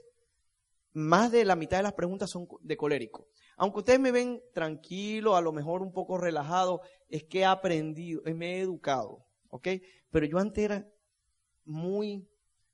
[0.93, 3.27] más de la mitad de las preguntas son de colérico.
[3.57, 8.23] Aunque ustedes me ven tranquilo, a lo mejor un poco relajado, es que he aprendido,
[8.35, 9.69] me he educado, ¿ok?
[10.11, 10.91] Pero yo antes era
[11.67, 12.27] muy,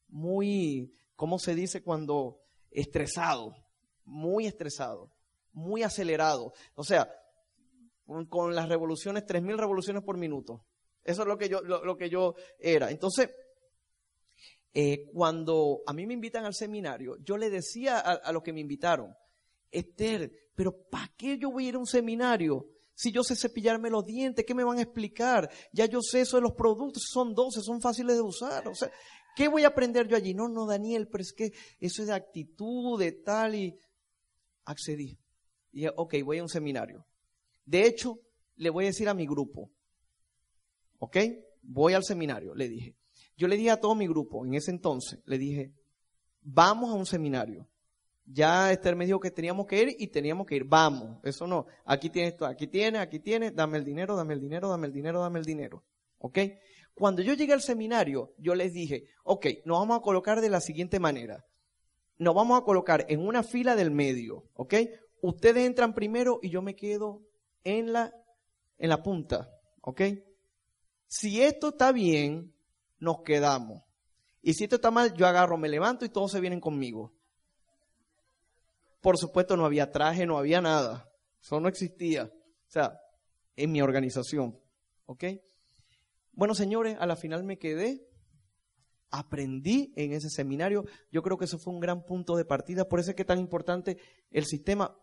[0.07, 3.57] muy, ¿cómo se dice cuando estresado,
[4.05, 5.11] muy estresado,
[5.53, 6.53] muy acelerado.
[6.77, 7.13] O sea,
[8.29, 10.65] con, las revoluciones, 3.000 revoluciones por minuto.
[11.03, 12.93] Eso es lo que yo, lo, que yo era.
[12.93, 13.31] Entonces,
[14.73, 18.53] eh, cuando a mí me invitan al seminario, yo le decía a, a los que
[18.53, 19.17] me invitaron,
[19.69, 22.78] Esther, pero ¿para qué yo voy a ir a un seminario?
[22.99, 25.49] Si yo sé cepillarme los dientes, ¿qué me van a explicar?
[25.73, 28.67] Ya yo sé eso de los productos, son 12, son fáciles de usar.
[28.67, 28.91] O sea,
[29.37, 30.35] ¿Qué voy a aprender yo allí?
[30.35, 33.73] No, no, Daniel, pero es que eso es de actitud, de tal y
[34.65, 35.17] accedí.
[35.71, 37.07] Y ok, voy a un seminario.
[37.65, 38.19] De hecho,
[38.57, 39.71] le voy a decir a mi grupo,
[40.99, 41.19] ok,
[41.63, 42.97] voy al seminario, le dije.
[43.37, 45.73] Yo le dije a todo mi grupo en ese entonces, le dije,
[46.43, 47.71] vamos a un seminario.
[48.31, 50.65] Ya Esther me dijo que teníamos que ir y teníamos que ir.
[50.65, 51.67] Vamos, eso no.
[51.87, 54.93] Aquí tienes esto, aquí tienes, aquí tienes, dame el dinero, dame el dinero, dame el
[54.93, 55.83] dinero, dame el dinero.
[56.19, 56.39] ¿Ok?
[56.95, 60.61] Cuando yo llegué al seminario, yo les dije, ok, nos vamos a colocar de la
[60.61, 61.47] siguiente manera.
[62.19, 64.75] Nos vamos a colocar en una fila del medio, ¿ok?
[65.23, 67.23] Ustedes entran primero y yo me quedo
[67.63, 68.13] en la,
[68.79, 69.49] en la punta,
[69.81, 70.03] ¿ok?
[71.07, 72.53] Si esto está bien,
[72.99, 73.85] nos quedamos.
[74.43, 77.15] Y si esto está mal, yo agarro, me levanto y todos se vienen conmigo.
[79.01, 81.09] Por supuesto, no había traje, no había nada.
[81.41, 82.25] Eso no existía.
[82.25, 82.99] O sea,
[83.57, 84.59] en mi organización.
[85.07, 85.25] ¿Ok?
[86.33, 88.07] Bueno, señores, a la final me quedé.
[89.11, 90.85] Aprendí en ese seminario.
[91.11, 92.89] Yo creo que eso fue un gran punto de partida.
[92.89, 93.99] Por eso es que es tan importante
[94.31, 94.97] el sistema.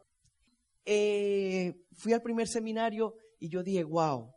[0.85, 4.31] Eh, fui al primer seminario y yo dije, wow,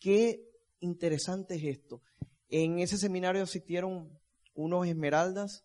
[0.00, 0.48] qué
[0.80, 2.02] interesante es esto.
[2.48, 4.18] En ese seminario asistieron
[4.54, 5.64] unos esmeraldas,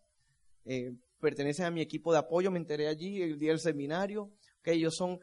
[0.65, 4.73] eh, pertenecen a mi equipo de apoyo, me enteré allí el día del seminario, que
[4.73, 5.19] ellos son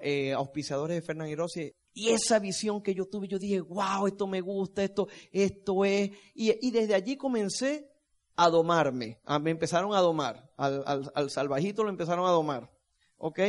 [0.00, 1.74] eh, auspiciadores de Fernán y Rossi.
[1.94, 6.10] Y esa visión que yo tuve, yo dije, wow, esto me gusta, esto, esto es.
[6.34, 7.90] Y, desde allí comencé
[8.36, 9.20] a domarme.
[9.40, 10.50] me empezaron a domar.
[10.56, 12.70] Al, al, salvajito lo empezaron a domar.
[13.18, 13.40] ¿Ok?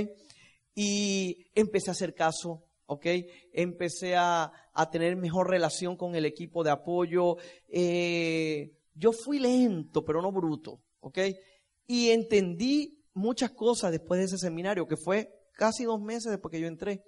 [0.75, 2.65] Y empecé a hacer caso.
[2.85, 3.05] ¿Ok?
[3.53, 7.37] Empecé a, a tener mejor relación con el equipo de apoyo.
[7.69, 11.19] Eh, yo fui lento, pero no bruto, ¿ok?
[11.87, 16.59] Y entendí muchas cosas después de ese seminario, que fue casi dos meses después que
[16.59, 17.03] yo entré.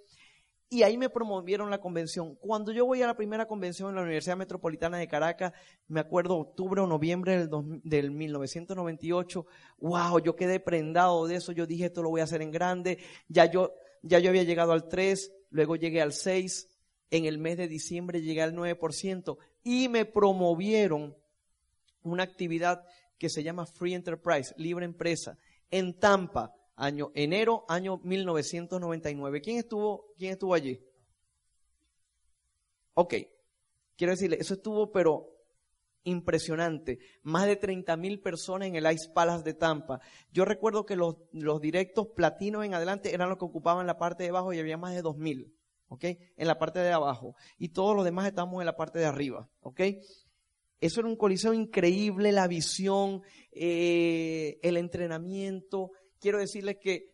[0.70, 2.36] Y ahí me promovieron la convención.
[2.36, 5.54] Cuando yo voy a la primera convención en la Universidad Metropolitana de Caracas,
[5.88, 7.50] me acuerdo octubre o noviembre del,
[7.84, 9.46] del 1998,
[9.78, 12.98] wow, yo quedé prendado de eso, yo dije esto lo voy a hacer en grande,
[13.28, 16.68] ya yo, ya yo había llegado al 3, luego llegué al 6,
[17.12, 21.16] en el mes de diciembre llegué al 9% y me promovieron
[22.02, 22.84] una actividad
[23.18, 25.38] que se llama Free Enterprise, libre empresa,
[25.72, 29.42] en Tampa, año enero, año 1999.
[29.42, 30.80] ¿Quién estuvo, quién estuvo allí?
[32.94, 33.16] Ok,
[33.96, 35.36] quiero decirle, eso estuvo pero
[36.06, 37.00] impresionante.
[37.24, 40.00] Más de 30 mil personas en el Ice Palace de Tampa.
[40.32, 44.24] Yo recuerdo que los, los directos platinos en adelante eran los que ocupaban la parte
[44.24, 45.54] de abajo y había más de 2 mil.
[45.88, 46.06] ¿Ok?
[46.38, 47.36] En la parte de abajo.
[47.58, 49.50] Y todos los demás estamos en la parte de arriba.
[49.62, 49.82] ¿Ok?
[50.80, 55.92] Eso era un coliseo increíble, la visión, eh, el entrenamiento.
[56.20, 57.12] Quiero decirles que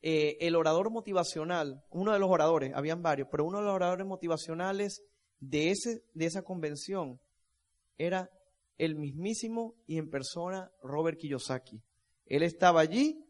[0.00, 4.06] eh, el orador motivacional, uno de los oradores, habían varios, pero uno de los oradores
[4.06, 5.04] motivacionales
[5.38, 7.20] de, ese, de esa convención
[7.98, 8.30] era
[8.78, 11.80] el mismísimo y en persona Robert Kiyosaki.
[12.26, 13.24] Él estaba allí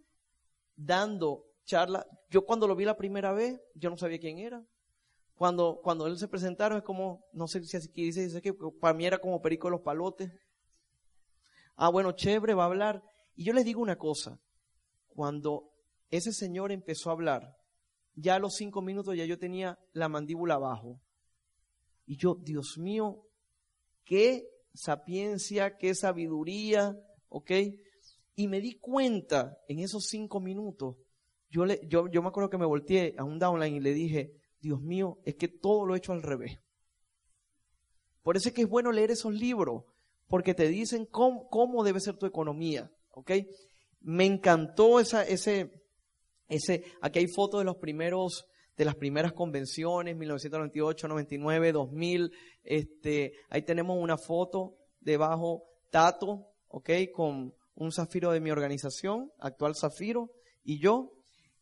[0.77, 2.07] dando charla.
[2.31, 4.64] Yo cuando lo vi la primera vez, yo no sabía quién era.
[5.37, 8.95] Cuando, cuando él se presentaron es como, no sé si aquí dice, dice que para
[8.95, 10.31] mí era como perico de los palotes.
[11.77, 13.03] Ah, bueno, chévere, va a hablar.
[13.35, 14.38] Y yo les digo una cosa,
[15.09, 15.73] cuando
[16.11, 17.57] ese señor empezó a hablar,
[18.14, 21.01] ya a los cinco minutos ya yo tenía la mandíbula abajo.
[22.07, 23.25] Y yo, Dios mío,
[24.05, 26.97] qué sapiencia, qué sabiduría,
[27.29, 27.51] ¿ok?
[28.35, 30.97] Y me di cuenta en esos cinco minutos,
[31.51, 34.41] yo, le, yo, yo me acuerdo que me volteé a un downline y le dije,
[34.62, 36.61] Dios mío, es que todo lo he hecho al revés.
[38.22, 39.85] Por eso es que es bueno leer esos libros,
[40.29, 43.33] porque te dicen cómo, debe ser tu economía, ¿ok?
[44.01, 45.83] Me encantó esa, ese,
[46.48, 48.46] ese, aquí hay fotos de los primeros,
[48.77, 56.90] de las primeras convenciones, 1998, 99, 2000, este, ahí tenemos una foto debajo, Tato, ¿ok?
[57.12, 60.31] Con un zafiro de mi organización, actual zafiro,
[60.62, 61.12] y yo,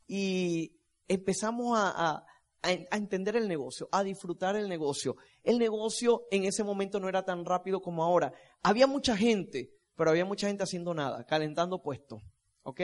[0.06, 0.76] y
[1.08, 2.24] empezamos a,
[2.62, 5.16] entender el negocio, a disfrutar el negocio.
[5.42, 8.32] El negocio en ese momento no era tan rápido como ahora.
[8.62, 12.22] Había mucha gente, pero había mucha gente haciendo nada, calentando puestos.
[12.62, 12.80] ¿Ok?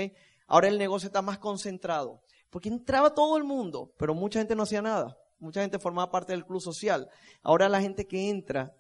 [0.47, 2.23] Ahora el negocio está más concentrado.
[2.51, 5.17] Porque entraba todo el mundo, pero mucha gente no hacía nada.
[5.39, 7.09] Mucha gente formaba parte del club social.
[7.43, 8.75] Ahora la gente que entra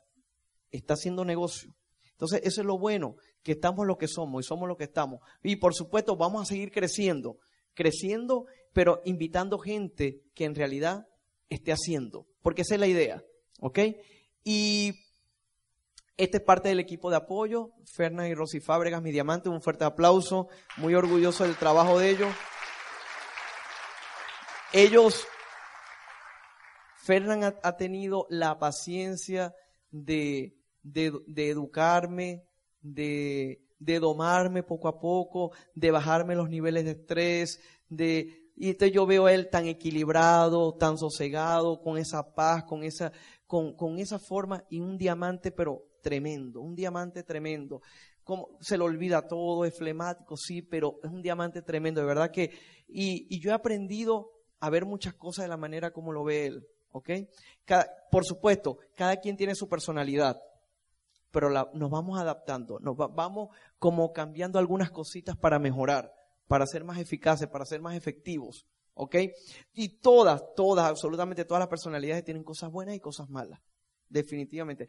[0.70, 1.74] está haciendo negocio.
[2.12, 5.20] Entonces, eso es lo bueno, que estamos lo que somos y somos lo que estamos.
[5.42, 7.38] Y por supuesto, vamos a seguir creciendo.
[7.74, 11.08] Creciendo pero invitando gente que en realidad
[11.48, 13.24] esté haciendo, porque esa es la idea,
[13.58, 13.78] ¿ok?
[14.44, 14.92] Y
[16.18, 19.86] este es parte del equipo de apoyo, Fernan y Rosy Fábregas, mi diamante, un fuerte
[19.86, 22.34] aplauso, muy orgulloso del trabajo de ellos.
[24.74, 25.26] Ellos,
[26.98, 29.54] Fernan ha, tenido la paciencia
[29.90, 30.54] de,
[31.34, 32.44] educarme,
[32.82, 37.58] de domarme poco a poco, de bajarme los niveles de estrés,
[37.88, 42.82] de, y entonces yo veo a él tan equilibrado, tan sosegado, con esa paz, con
[42.82, 43.12] esa,
[43.46, 47.82] con, con esa forma y un diamante, pero tremendo, un diamante tremendo.
[48.24, 52.30] como, se le olvida todo, es flemático, sí, pero es un diamante tremendo, de verdad
[52.30, 52.50] que,
[52.88, 56.46] y, y yo he aprendido a ver muchas cosas de la manera como lo ve
[56.46, 57.10] él, ¿ok?
[58.10, 60.40] por supuesto, cada quien tiene su personalidad,
[61.30, 66.10] pero nos vamos adaptando, nos vamos como cambiando algunas cositas para mejorar,
[66.46, 69.16] para ser más eficaces, para ser más efectivos, ¿ok?
[69.74, 73.60] Y todas, todas, absolutamente todas las personalidades tienen cosas buenas y cosas malas,
[74.08, 74.88] definitivamente.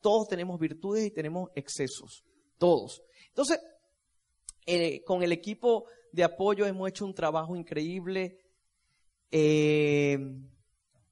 [0.00, 2.24] Todos tenemos virtudes y tenemos excesos,
[2.58, 3.02] todos.
[3.28, 3.60] Entonces,
[4.66, 8.38] eh, con el equipo de apoyo hemos hecho un trabajo increíble.
[9.30, 10.18] Eh,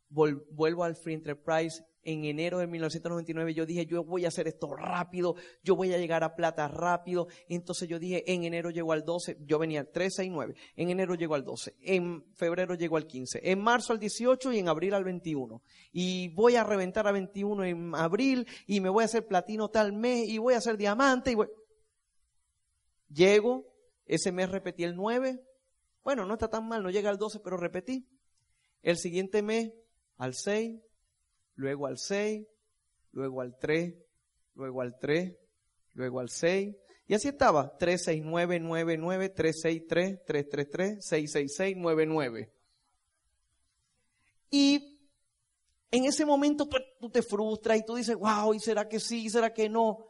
[0.09, 4.75] vuelvo al Free Enterprise en enero de 1999 yo dije, yo voy a hacer esto
[4.75, 7.29] rápido, yo voy a llegar a plata rápido.
[7.49, 10.91] Entonces yo dije, en enero llego al 12, yo venía al 13 y 9, en
[10.91, 14.69] enero llego al 12, en febrero llego al 15, en marzo al 18 y en
[14.69, 15.63] abril al 21.
[15.93, 19.93] Y voy a reventar a 21 en abril y me voy a hacer platino tal
[19.93, 21.49] mes y voy a hacer diamante y voy...
[23.09, 23.67] Llego,
[24.07, 25.43] ese mes repetí el 9,
[26.03, 28.09] bueno, no está tan mal, no llega al 12, pero repetí.
[28.83, 29.73] El siguiente mes
[30.17, 30.81] al 6,
[31.61, 32.47] luego al 6,
[33.13, 33.95] luego al 3,
[34.55, 35.37] luego al 3,
[35.93, 36.75] luego al 6.
[37.07, 41.33] Y así estaba, 3, 6, 9, 9, 9, 3, 6, 3, 3, 3, 3, 6,
[41.33, 42.53] 6, 6, 9, 9.
[44.51, 45.01] Y
[45.91, 49.27] en ese momento tú, tú te frustras y tú dices, wow, ¿y será que sí?
[49.27, 50.07] ¿Y será que no?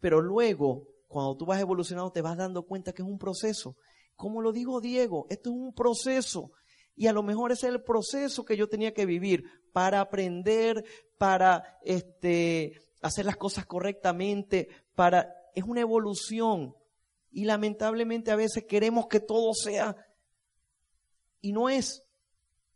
[0.00, 3.76] Pero luego, cuando tú vas evolucionando, te vas dando cuenta que es un proceso.
[4.16, 6.52] Como lo dijo Diego, esto es un proceso.
[6.94, 10.84] Y a lo mejor ese es el proceso que yo tenía que vivir para aprender,
[11.18, 16.76] para este, hacer las cosas correctamente, para, es una evolución.
[17.32, 19.96] Y lamentablemente a veces queremos que todo sea,
[21.40, 22.04] y no es.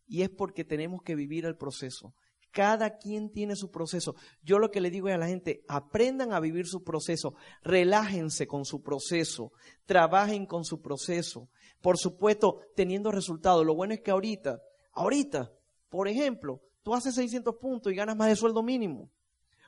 [0.09, 2.15] Y es porque tenemos que vivir el proceso.
[2.51, 4.17] Cada quien tiene su proceso.
[4.43, 8.65] Yo lo que le digo a la gente, aprendan a vivir su proceso, relájense con
[8.65, 9.53] su proceso,
[9.87, 11.49] trabajen con su proceso.
[11.81, 13.65] Por supuesto, teniendo resultados.
[13.65, 14.61] Lo bueno es que ahorita,
[14.95, 15.53] ahorita,
[15.89, 19.11] por ejemplo, tú haces 600 puntos y ganas más de sueldo mínimo.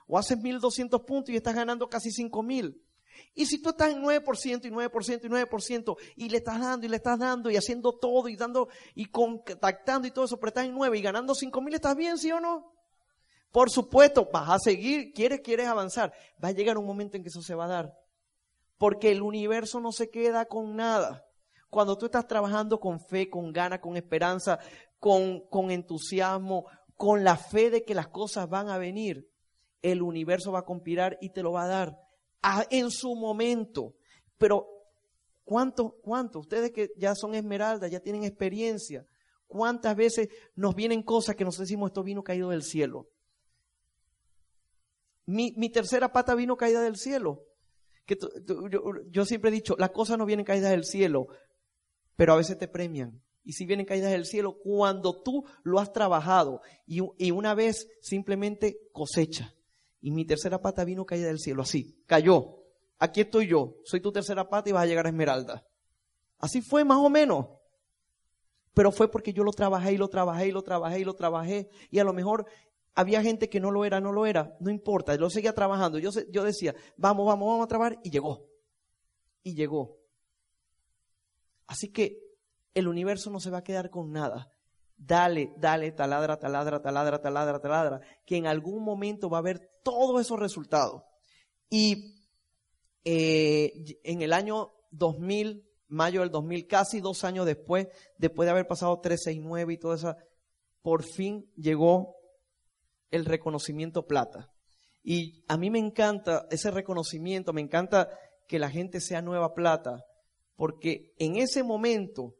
[0.06, 2.82] O haces 1200 puntos y estás ganando casi 5000.
[3.34, 6.88] Y si tú estás en 9% y 9% y 9% y le estás dando y
[6.88, 10.64] le estás dando y haciendo todo y dando y contactando y todo eso, pero estás
[10.64, 12.72] en 9 y ganando 5000, ¿estás bien, sí o no?
[13.52, 16.14] Por supuesto, vas a seguir, quieres, quieres avanzar.
[16.42, 17.98] Va a llegar un momento en que eso se va a dar.
[18.78, 21.26] Porque el universo no se queda con nada.
[21.68, 24.58] Cuando tú estás trabajando con fe, con ganas, con esperanza,
[25.00, 26.66] con, con entusiasmo,
[27.00, 29.26] con la fe de que las cosas van a venir,
[29.80, 31.98] el universo va a conspirar y te lo va a dar
[32.68, 33.94] en su momento.
[34.36, 34.68] Pero,
[35.42, 36.40] ¿cuánto, cuánto?
[36.40, 39.06] Ustedes que ya son esmeraldas, ya tienen experiencia,
[39.46, 43.08] ¿cuántas veces nos vienen cosas que nos decimos esto vino caído del cielo?
[45.24, 47.46] Mi, mi tercera pata vino caída del cielo.
[48.04, 48.18] Que
[49.08, 51.28] yo, siempre he dicho, las cosas no vienen caídas del cielo,
[52.14, 53.22] pero a veces te premian.
[53.42, 57.00] Y si vienen caídas del cielo, cuando tú lo has trabajado y,
[57.30, 59.54] una vez simplemente cosecha.
[60.00, 62.58] Y mi tercera pata vino caída del cielo, así, cayó.
[62.98, 65.66] Aquí estoy yo, soy tu tercera pata y vas a llegar a Esmeralda.
[66.38, 67.46] Así fue más o menos.
[68.74, 71.70] Pero fue porque yo lo trabajé y lo trabajé y lo trabajé y lo trabajé.
[71.90, 72.46] Y a lo mejor
[72.94, 75.98] había gente que no lo era, no lo era, no importa, lo seguía trabajando.
[75.98, 78.46] Yo, yo decía, vamos, vamos, vamos a trabajar y llegó.
[79.42, 79.98] Y llegó.
[81.66, 82.29] Así que
[82.74, 84.52] el universo no se va a quedar con nada.
[84.96, 90.20] Dale, dale, taladra, taladra, taladra, taladra, taladra, que en algún momento va a haber todos
[90.20, 91.02] esos resultados.
[91.70, 92.20] Y
[93.04, 93.72] eh,
[94.04, 99.00] en el año 2000, mayo del 2000, casi dos años después, después de haber pasado
[99.00, 100.16] 369 y toda esa,
[100.82, 102.16] por fin llegó
[103.10, 104.52] el reconocimiento plata.
[105.02, 108.10] Y a mí me encanta ese reconocimiento, me encanta
[108.46, 110.04] que la gente sea nueva plata,
[110.56, 112.34] porque en ese momento,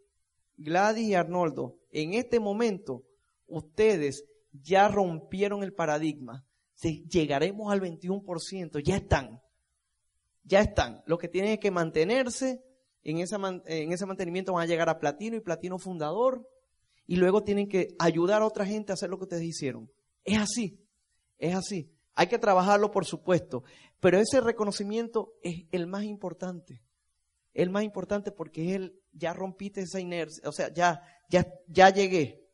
[0.61, 3.05] Gladys y Arnoldo, en este momento,
[3.47, 6.45] ustedes ya rompieron el paradigma.
[6.83, 9.41] llegaremos al 21%, ya están.
[10.45, 11.03] Ya están.
[11.07, 12.63] Lo que tienen que mantenerse,
[13.03, 16.47] en, en ese mantenimiento van a llegar a platino y platino fundador,
[17.07, 19.91] y luego tienen que ayudar a otra gente a hacer lo que ustedes hicieron.
[20.25, 20.79] Es así,
[21.39, 21.91] es así.
[22.15, 23.65] Hay que trabajarlo, por supuesto,
[23.99, 26.83] pero ese reconocimiento es el más importante.
[27.55, 32.49] El más importante porque él ya rompiste esa inercia, o sea, ya, ya, ya llegué.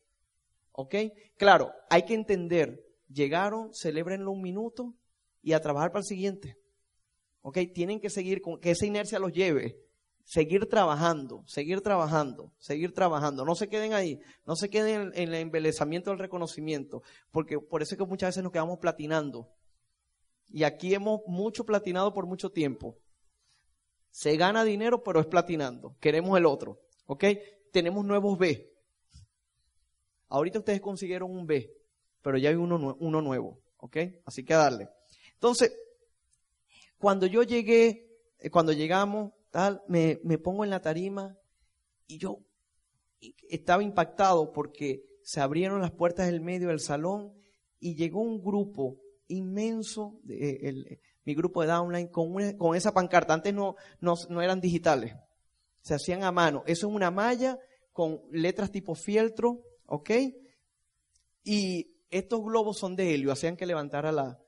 [0.72, 0.94] ¿Ok?
[1.36, 4.94] Claro, hay que entender, llegaron, celebrenlo un minuto
[5.42, 6.58] y a trabajar para el siguiente.
[7.40, 7.58] ¿Ok?
[7.74, 9.86] Tienen que seguir con que esa inercia los lleve
[10.26, 13.44] seguir trabajando, seguir trabajando, seguir trabajando.
[13.44, 17.94] No se queden ahí, no se queden en, el embelezamiento del reconocimiento, porque por eso
[17.94, 19.48] es que muchas veces nos quedamos platinando.
[20.48, 22.98] Y aquí hemos mucho platinado por mucho tiempo.
[24.16, 25.94] Se gana dinero, pero es platinando.
[26.00, 26.80] Queremos el otro.
[27.04, 27.24] ¿Ok?
[27.70, 28.72] Tenemos nuevos B.
[30.30, 31.70] Ahorita ustedes consiguieron un B,
[32.22, 33.60] pero ya hay uno, nuevo.
[33.76, 33.98] ¿Ok?
[34.24, 34.88] Así que a darle.
[35.34, 35.76] Entonces,
[36.96, 38.08] cuando yo llegué,
[38.38, 41.36] eh, cuando llegamos, tal, me, pongo en la tarima
[42.06, 42.38] y yo
[43.50, 47.34] estaba impactado porque se abrieron las puertas del medio del salón
[47.78, 48.96] y llegó un grupo
[49.28, 53.34] inmenso, de, eh, mi grupo de downline, con, con esa pancarta.
[53.34, 55.14] Antes no, no, no, eran digitales,
[55.82, 56.62] se hacían a mano.
[56.66, 57.58] Eso es una malla
[57.92, 60.10] con letras tipo fieltro, ¿ok?
[61.42, 64.38] Y estos globos son de helio, hacían que levantara la...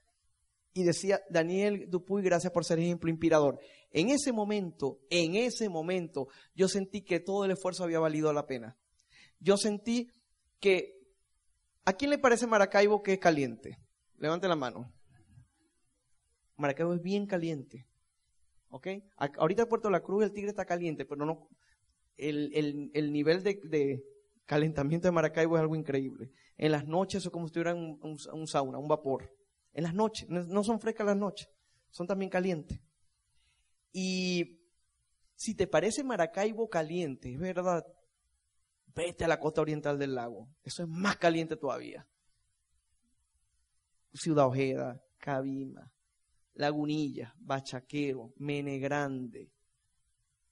[0.73, 3.59] Y decía Daniel Dupuy, gracias por ser ejemplo inspirador.
[3.91, 8.47] En ese momento, en ese momento, yo sentí que todo el esfuerzo había valido la
[8.47, 8.77] pena.
[9.41, 10.11] Yo sentí
[10.61, 10.95] que...
[11.85, 13.79] ¿A quién le parece Maracaibo que es caliente?
[14.19, 14.93] Levante la mano.
[16.59, 17.87] Maracaibo es bien caliente.
[18.71, 18.89] ¿Ok?
[19.17, 21.49] Ahorita Puerto La Cruz el Tigre está caliente, pero no.
[22.17, 24.05] El, el, nivel de,
[24.45, 26.31] calentamiento de Maracaibo es algo increíble.
[26.57, 29.33] En las noches es como si estuviera un, un, sauna, un vapor.
[29.73, 31.49] En las noches, no son frescas las noches,
[31.91, 32.81] son también calientes.
[33.93, 34.61] Y
[35.37, 37.87] si te parece Maracaibo caliente, es verdad,
[38.95, 40.49] vete a la costa oriental del lago.
[40.65, 42.05] Eso es más caliente todavía.
[44.13, 45.93] Ciudad Ojeda, Cabima,
[46.59, 49.49] Lagunilla, Bachaquero, Mene Grande,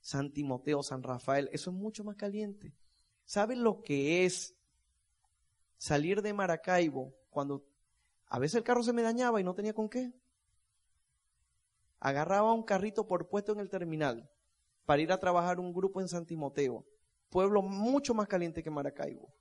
[0.00, 2.72] San Timoteo, San Rafael, eso es mucho más caliente.
[3.24, 4.54] ¿Saben lo que es
[5.78, 7.66] salir de Maracaibo cuando
[8.28, 10.12] a veces el carro se me dañaba y no tenía con qué?
[11.98, 14.30] Agarraba un carrito por puesto en el terminal
[14.84, 16.86] para ir a trabajar un grupo en San Timoteo,
[17.30, 19.34] pueblo mucho más caliente que Maracaibo.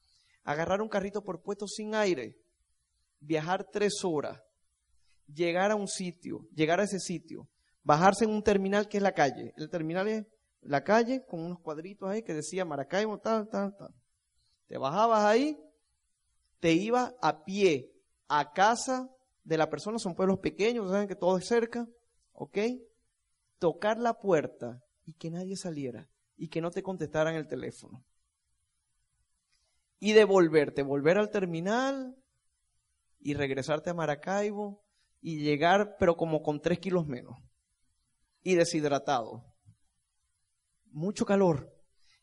[0.43, 2.39] Agarrar un carrito por puesto sin aire,
[3.19, 4.41] viajar tres horas,
[5.27, 7.47] llegar a un sitio, llegar a ese sitio,
[7.83, 9.53] bajarse en un terminal que es la calle.
[9.57, 10.25] El terminal es
[10.61, 13.93] la calle con unos cuadritos ahí que decía Maracaibo, tal, tal, tal.
[14.67, 15.57] Te bajabas ahí,
[16.59, 17.91] te ibas a pie
[18.27, 19.09] a casa
[19.43, 21.87] de la persona, son pueblos pequeños, saben que todo es cerca,
[22.33, 22.57] ¿ok?
[23.59, 28.03] Tocar la puerta y que nadie saliera y que no te contestaran el teléfono.
[29.99, 32.15] Y devolverte, volver al terminal
[33.19, 34.84] y regresarte a Maracaibo
[35.27, 37.35] y llegar, pero como con tres kilos menos.
[38.43, 39.43] Y deshidratado.
[40.91, 41.75] Mucho calor.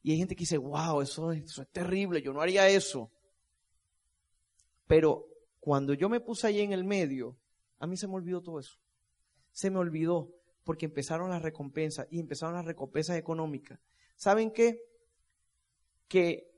[0.04, 3.10] Y hay gente que dice, wow, eso, eso es terrible, yo no haría eso.
[4.86, 5.26] Pero
[5.58, 7.36] cuando yo me puse ahí en el medio,
[7.80, 8.78] a mí se me olvidó todo eso.
[9.50, 10.30] Se me olvidó
[10.62, 13.80] porque empezaron las recompensas y empezaron las recompensas económicas.
[14.14, 14.80] ¿Saben qué?
[16.06, 16.48] Que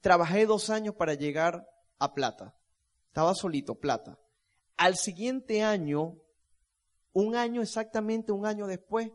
[0.00, 1.66] trabajé dos años para llegar
[1.98, 2.56] a plata.
[3.08, 4.21] Estaba solito, plata.
[4.82, 6.20] Al siguiente año,
[7.12, 9.12] un año exactamente, un año después,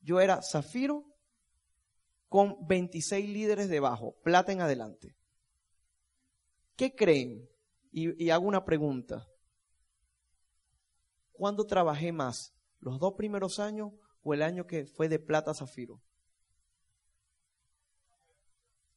[0.00, 1.04] yo era Zafiro
[2.30, 5.14] con 26 líderes debajo, plata en adelante.
[6.74, 7.46] ¿Qué creen?
[7.92, 9.28] Y, hago una pregunta.
[11.32, 12.54] ¿Cuándo trabajé más?
[12.80, 16.00] ¿Los dos primeros años o el año que fue de plata a Zafiro?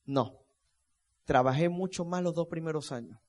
[0.06, 0.40] No.
[1.26, 3.20] Trabajé mucho más los dos primeros años.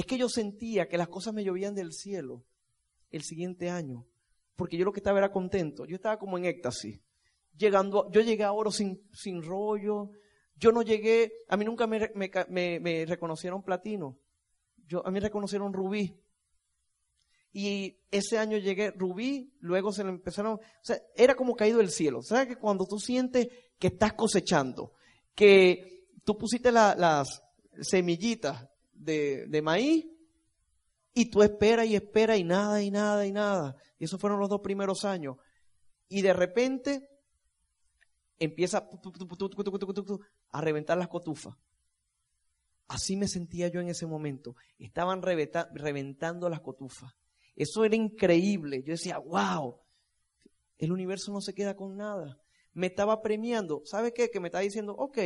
[0.00, 2.42] Es que yo sentía que las cosas me llovían del cielo
[3.10, 4.06] el siguiente año,
[4.56, 5.84] porque yo lo que estaba era contento.
[5.84, 7.02] Yo estaba como en éxtasis.
[7.54, 10.08] Llegando, yo llegué a oro sin, sin rollo.
[10.56, 12.00] Yo no llegué, a mí nunca me,
[12.48, 14.18] me, reconocieron platino.
[14.86, 16.18] Yo, a mí me reconocieron rubí.
[17.52, 21.90] Y ese año llegué rubí, luego se le empezaron, o sea, era como caído del
[21.90, 22.22] cielo.
[22.22, 23.48] ¿Sabes que cuando tú sientes
[23.78, 24.94] que estás cosechando,
[25.34, 27.42] que tú pusiste las
[27.82, 28.69] semillitas
[29.00, 30.06] de, maíz
[31.14, 33.76] y tú esperas y esperas y nada y nada y nada.
[33.98, 35.36] Y esos fueron los dos primeros años.
[36.08, 37.08] Y de repente
[38.38, 38.88] empieza
[40.52, 41.56] a reventar las cotufas.
[42.88, 44.56] Así me sentía yo en ese momento.
[44.78, 47.12] Estaban reventando las cotufas.
[47.54, 48.82] Eso era increíble.
[48.82, 49.78] Yo decía, wow,
[50.78, 52.38] el universo no se queda con nada.
[52.72, 53.82] Me estaba premiando.
[53.84, 54.30] ¿Sabe qué?
[54.30, 55.18] Que me estaba diciendo, ok,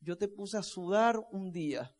[0.00, 1.94] yo te puse a sudar un día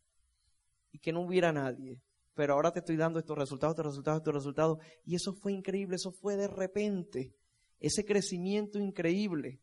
[0.95, 2.01] y que no hubiera nadie.
[2.35, 4.79] Pero ahora te estoy dando estos resultados, estos resultados, estos resultados.
[5.05, 7.35] Y eso fue increíble, eso fue de repente.
[7.81, 9.59] Ese crecimiento increíble.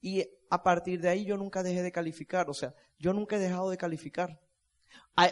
[0.00, 3.40] Y a partir de ahí yo nunca dejé de calificar, o sea, yo nunca he
[3.40, 4.40] dejado de calificar.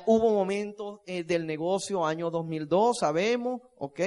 [0.07, 4.01] hubo momentos eh, del negocio, año 2002, sabemos, ¿ok?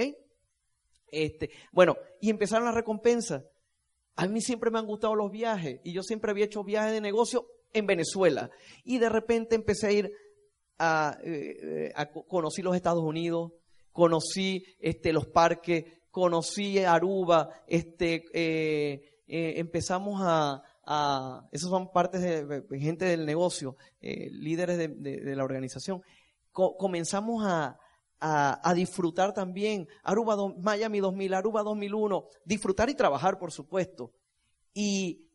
[1.07, 3.45] Este, bueno, y empezaron las recompensas.
[4.17, 6.99] A mí siempre me han gustado los viajes y yo siempre había hecho viajes de
[6.99, 8.51] negocio en Venezuela.
[8.83, 10.11] Y de repente empecé a ir
[10.79, 13.51] a, eh, a, conocí los Estados Unidos,
[13.91, 22.21] conocí este, los parques conocí Aruba, este, eh, eh, empezamos a, a, esos son partes
[22.21, 26.01] de, gente del negocio, eh, líderes de, la organización,
[26.51, 27.79] comenzamos a,
[28.19, 34.11] a, disfrutar también Aruba Miami 2000, Aruba 2001, disfrutar y trabajar, por supuesto.
[34.73, 35.25] Y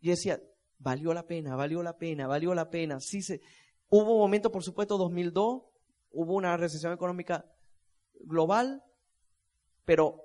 [0.00, 0.40] yo decía,
[0.78, 2.98] valió la pena, valió la pena, valió la pena.
[3.00, 3.40] Sí se,
[3.88, 5.62] hubo un momento, por supuesto, 2002,
[6.10, 7.44] hubo una recesión económica
[8.20, 8.82] global,
[9.84, 10.22] pero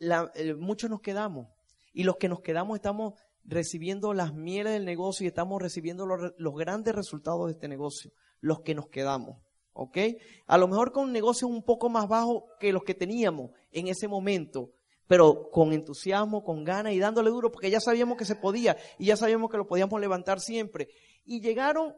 [0.00, 1.48] eh, muchos nos quedamos.
[1.92, 6.32] Y los que nos quedamos estamos recibiendo las mieles del negocio y estamos recibiendo los,
[6.38, 8.10] los grandes resultados de este negocio,
[8.40, 9.38] los que nos quedamos.
[9.72, 9.98] ¿Ok?
[10.46, 13.88] A lo mejor con un negocio un poco más bajo que los que teníamos en
[13.88, 14.70] ese momento,
[15.06, 19.06] pero con entusiasmo, con ganas y dándole duro, porque ya sabíamos que se podía y
[19.06, 20.88] ya sabíamos que lo podíamos levantar siempre.
[21.24, 21.94] Y llegaron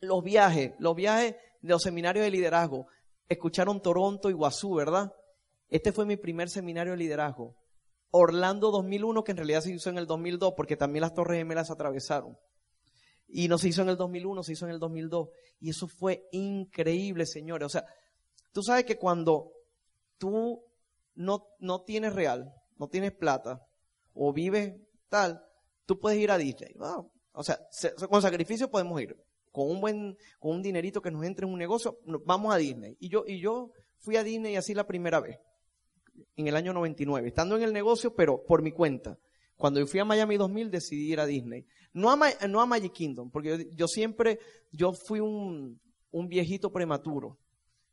[0.00, 2.86] los viajes, los viajes de los seminarios de liderazgo.
[3.28, 5.12] Escucharon Toronto y Guazú, ¿verdad?
[5.68, 7.56] Este fue mi primer seminario de liderazgo.
[8.10, 11.70] Orlando 2001, que en realidad se hizo en el 2002, porque también las Torres Gemelas
[11.70, 12.36] atravesaron.
[13.28, 15.28] Y no se hizo en el 2001, se hizo en el 2002.
[15.60, 17.66] Y eso fue increíble, señores.
[17.66, 17.84] O sea,
[18.52, 19.52] tú sabes que cuando
[20.18, 20.64] tú
[21.14, 23.64] no, no tienes real, no tienes plata,
[24.12, 24.74] o vives
[25.08, 25.44] tal,
[25.86, 26.74] tú puedes ir a Disney.
[27.32, 27.60] o sea,
[28.08, 29.16] con sacrificio podemos ir.
[29.50, 32.96] Con un buen, con un dinerito que nos entre en un negocio, vamos a Disney.
[33.00, 35.38] Y yo, y yo fui a Disney así la primera vez,
[36.36, 39.18] en el año 99, estando en el negocio, pero por mi cuenta.
[39.60, 41.66] Cuando yo fui a Miami 2000 decidí ir a Disney.
[41.92, 42.16] No a,
[42.48, 44.38] no a Magic Kingdom, porque yo, siempre,
[44.72, 45.78] yo fui un,
[46.10, 47.38] un, viejito prematuro.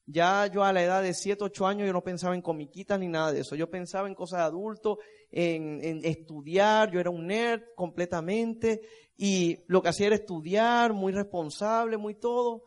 [0.06, 3.10] Ya yo a la edad de 7, 8 años yo no pensaba en comiquitas ni
[3.10, 3.56] nada de eso.
[3.56, 5.00] Yo pensaba en cosas de adulto,
[5.30, 8.82] en, en estudiar, yo era un nerd completamente
[9.18, 12.64] y lo que hacía era estudiar, muy responsable, muy todo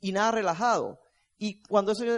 [0.00, 1.00] y nada relajado.
[1.36, 2.16] Y cuando eso yo,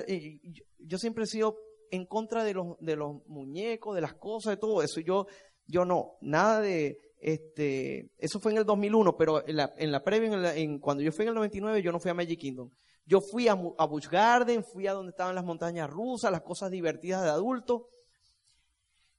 [0.79, 1.57] yo siempre he sido
[1.91, 5.01] en contra de los, de los muñecos, de las cosas, de todo eso.
[5.01, 5.27] Yo
[5.67, 10.03] yo no, nada de, este, eso fue en el 2001, pero en la, en la
[10.03, 12.71] previa, en, cuando yo fui en el 99, yo no fui a Magic Kingdom.
[13.07, 17.23] Yo fui a, a Garden, fui a donde estaban las montañas rusas, las cosas divertidas
[17.23, 17.89] de adulto.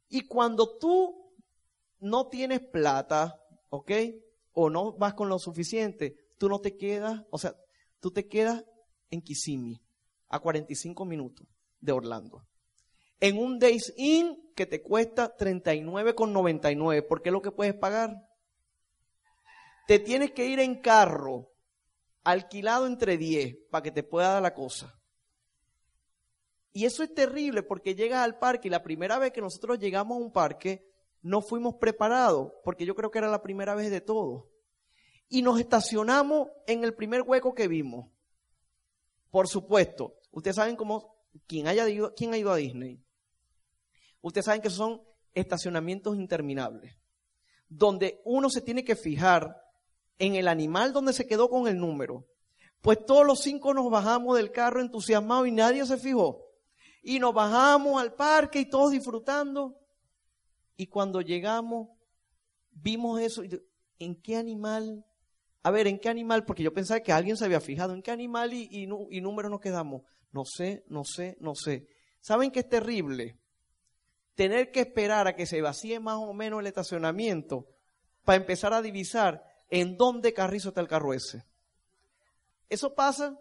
[0.10, 1.34] Y cuando tú
[2.00, 3.39] no tienes plata,
[3.70, 3.91] ¿ok?
[4.56, 7.56] O no vas con lo suficiente, tú no te quedas, o sea,
[7.99, 8.64] tú te quedas
[9.12, 9.80] en Kissimmee,
[10.30, 11.45] a 45 minutos
[11.80, 12.41] de Orlando
[13.20, 18.16] en un Days Inn que te cuesta 39,99, porque es lo que puedes pagar.
[19.88, 21.51] Te tienes que ir en carro,
[22.24, 24.93] alquilado entre 10, para que te pueda dar la cosa.
[26.72, 30.18] Y eso es terrible porque llegas al parque y la primera vez que nosotros llegamos
[30.18, 30.86] a un parque
[31.26, 34.51] no fuimos preparados, porque yo creo que era la primera vez de todo.
[35.28, 38.11] Y nos estacionamos en el primer hueco que vimos.
[39.32, 41.17] Por supuesto, ustedes saben cómo,
[41.47, 43.03] quien haya ido, quién ha ido a Disney,
[44.21, 45.01] Ustedes saben que son
[45.34, 46.95] estacionamientos interminables,
[47.69, 49.55] donde uno se tiene que fijar
[50.19, 52.28] en el animal donde se quedó con el número.
[52.82, 56.43] Pues todos los cinco nos bajamos del carro entusiasmados y nadie se fijó.
[57.01, 59.76] Y nos bajamos al parque y todos disfrutando.
[60.78, 61.89] Y cuando llegamos,
[62.71, 63.43] vimos eso.
[63.99, 65.05] ¿En qué animal?
[65.63, 66.45] A ver, ¿en qué animal?
[66.45, 67.93] Porque yo pensaba que alguien se había fijado.
[67.93, 70.03] ¿En qué animal y, y, y número nos quedamos?
[70.32, 71.88] No sé, no sé, no sé.
[72.19, 73.39] ¿Saben qué es terrible?
[74.36, 77.67] tener que esperar a que se vacíe más o menos el estacionamiento
[78.23, 81.45] para empezar a divisar en dónde carrizo está el carro ese.
[82.69, 83.39] Eso pasa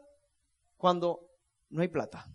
[0.77, 1.29] cuando
[1.69, 2.27] no hay plata.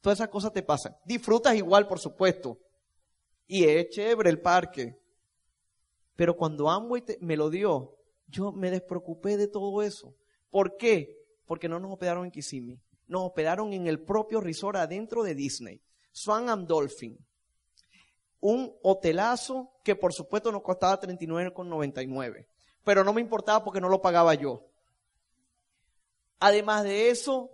[0.00, 0.96] Todas esas cosas te pasan.
[1.04, 2.58] Disfrutas igual, por supuesto.
[3.46, 4.98] Y es chévere el parque.
[6.14, 10.14] Pero cuando Amway me lo dio, yo me despreocupé de todo eso.
[10.50, 11.16] ¿Por qué?
[11.46, 12.80] Porque no nos hospedaron en Kissimmee.
[13.06, 15.80] Nos hospedaron en el propio resort adentro de Disney.
[16.12, 17.18] Swan and Dolphin
[18.40, 22.46] un hotelazo que por supuesto nos costaba 39,99.
[22.84, 24.68] Pero no me importaba porque no lo pagaba yo.
[26.38, 27.50] Además de eso,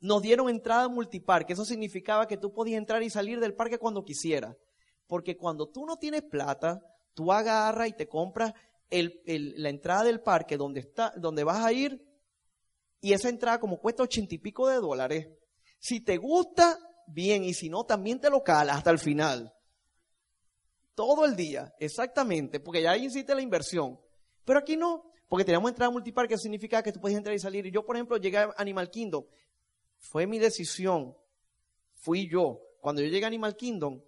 [0.00, 1.54] nos dieron entrada multiparque.
[1.54, 4.56] Eso significaba que tú podías entrar y salir del parque cuando quisieras.
[5.06, 6.80] Porque cuando tú no tienes plata,
[7.14, 8.52] tú agarras y te compras
[8.90, 12.04] la entrada del parque donde, está, donde vas a ir
[13.00, 15.28] y esa entrada como cuesta ochenta y pico de dólares.
[15.78, 19.52] Si te gusta, bien, y si no, también te lo hasta el final.
[20.94, 24.00] Todo el día, exactamente, porque ya ahí hiciste la inversión.
[24.44, 27.66] Pero aquí no, porque teníamos entrada multiparque, que significa que tú puedes entrar y salir.
[27.66, 29.24] Y yo, por ejemplo, llegué a Animal Kingdom.
[29.98, 31.16] Fue mi decisión.
[31.94, 32.60] Fui yo.
[32.80, 34.00] Cuando yo llegué a Animal Kingdom,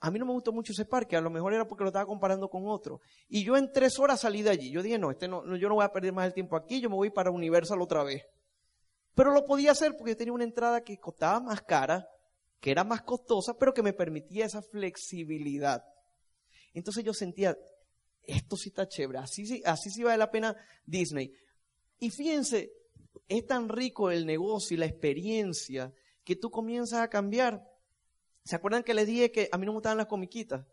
[0.00, 2.06] a mí no me gustó mucho ese parque, a lo mejor era porque lo estaba
[2.06, 3.00] comparando con otro.
[3.28, 4.70] Y yo en tres horas salí de allí.
[4.70, 6.88] Yo dije, no, este no, yo no voy a perder más el tiempo aquí, yo
[6.88, 8.24] me voy para Universal otra vez.
[9.14, 12.06] Pero lo podía hacer porque tenía una entrada que costaba más cara
[12.60, 15.84] que era más costosa, pero que me permitía esa flexibilidad.
[16.74, 17.56] Entonces yo sentía,
[18.24, 21.32] esto sí está chévere, así, así sí vale la pena Disney.
[22.00, 22.72] Y fíjense,
[23.28, 25.92] es tan rico el negocio y la experiencia
[26.24, 27.62] que tú comienzas a cambiar.
[28.48, 30.64] ¿Se acuerdan que les dije que a mí no me gustaban las comiquitas?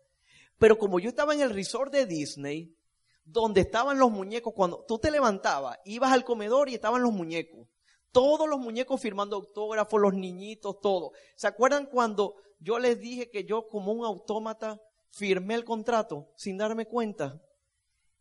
[0.56, 2.74] Pero como yo estaba en el resort de Disney,
[3.22, 7.68] donde estaban los muñecos, cuando tú te levantabas, ibas al comedor y estaban los muñecos.
[8.12, 11.12] Todos los muñecos firmando autógrafos, los niñitos, todo.
[11.34, 16.56] ¿Se acuerdan cuando yo les dije que yo como un autómata firmé el contrato sin
[16.56, 17.42] darme cuenta?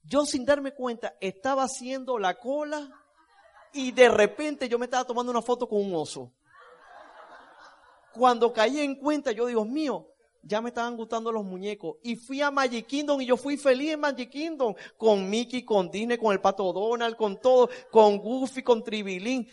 [0.03, 2.91] Yo sin darme cuenta estaba haciendo la cola
[3.72, 6.34] y de repente yo me estaba tomando una foto con un oso.
[8.16, 10.07] Cuando caí en cuenta, yo Dios mío,
[10.41, 11.97] ya me estaban gustando los muñecos.
[12.01, 14.74] Y fui a Magic Kingdom y yo fui feliz en Magic Kingdom.
[14.97, 19.49] Con Mickey, con Disney, con el Pato Donald, con todo, con Goofy, con Tribilín.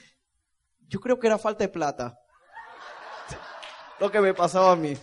[0.86, 2.16] Yo creo que era falta de plata.
[3.98, 4.96] Lo que me pasaba a mí.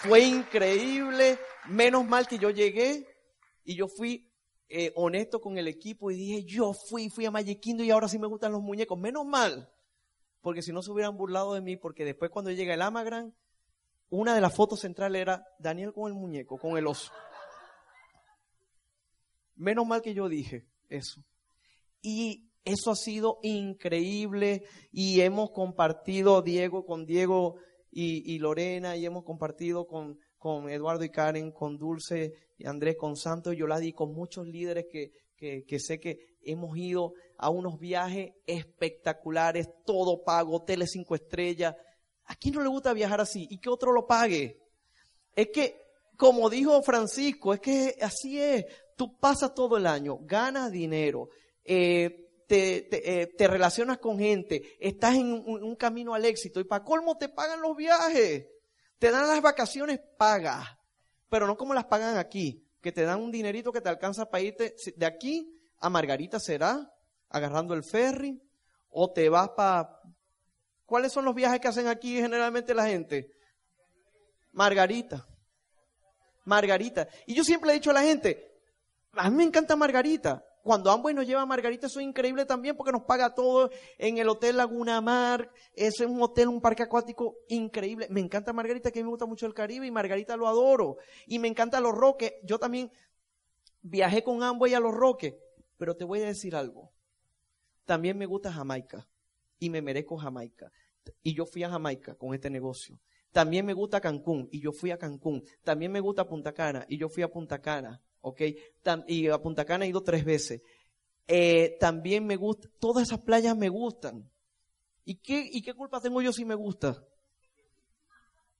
[0.00, 1.38] Fue increíble.
[1.66, 3.06] Menos mal que yo llegué
[3.64, 4.32] y yo fui
[4.68, 8.08] eh, honesto con el equipo y dije, yo fui, fui a Magic Kingdom y ahora
[8.08, 8.98] sí me gustan los muñecos.
[8.98, 9.70] Menos mal
[10.44, 13.34] porque si no se hubieran burlado de mí, porque después cuando llega el Amagran,
[14.10, 17.10] una de las fotos centrales era Daniel con el muñeco, con el oso.
[19.56, 21.24] Menos mal que yo dije eso.
[22.02, 27.56] Y eso ha sido increíble y hemos compartido Diego con Diego
[27.90, 33.16] y, Lorena y hemos compartido con, con Eduardo y Karen, con Dulce y Andrés, con
[33.16, 38.32] Santos y Yoladi, con muchos líderes que, que, sé que hemos ido a unos viajes
[38.46, 41.74] espectaculares, todo pago, hoteles cinco estrellas.
[42.26, 43.46] ¿A quién no le gusta viajar así?
[43.50, 44.58] Y que otro lo pague.
[45.34, 45.82] Es que,
[46.16, 48.64] como dijo Francisco, es que así es.
[48.96, 51.28] Tú pasas todo el año, ganas dinero,
[51.64, 57.16] eh, eh, te, relacionas con gente, estás en un, camino al éxito y para colmo
[57.16, 58.46] te pagan los viajes,
[58.98, 60.64] te dan las vacaciones pagas,
[61.28, 64.42] pero no como las pagan aquí, que te dan un dinerito que te alcanza para
[64.42, 66.92] irte de aquí a Margarita será,
[67.30, 68.38] agarrando el ferry,
[68.90, 70.02] o te vas para...
[70.84, 73.32] ¿Cuáles son los viajes que hacen aquí generalmente la gente?
[74.52, 75.26] Margarita.
[76.44, 77.08] Margarita.
[77.26, 78.52] Y yo siempre le he dicho a la gente,
[79.12, 80.44] a mí me encanta Margarita.
[80.64, 84.16] Cuando Amway nos lleva a Margarita, eso es increíble también porque nos paga todo en
[84.16, 85.50] el Hotel Laguna Mar.
[85.74, 88.06] Es un hotel, un parque acuático increíble.
[88.08, 90.96] Me encanta Margarita, que a mí me gusta mucho el Caribe y Margarita lo adoro.
[91.26, 92.32] Y me encanta los Roques.
[92.44, 92.90] Yo también
[93.82, 95.34] viajé con Amway a los Roques.
[95.76, 96.90] Pero te voy a decir algo.
[97.84, 99.06] También me gusta Jamaica
[99.58, 100.72] y me merezco Jamaica.
[101.22, 102.98] Y yo fui a Jamaica con este negocio.
[103.32, 105.42] También me gusta Cancún y yo fui a Cancún.
[105.62, 108.00] También me gusta Punta Cana y yo fui a Punta Cana.
[108.26, 108.40] ¿Ok?
[109.06, 110.62] y a Punta Cana he ido tres veces.
[111.28, 114.30] Eh, también me gusta, todas esas playas me gustan.
[115.04, 117.04] ¿Y qué, ¿Y qué culpa tengo yo si me gusta?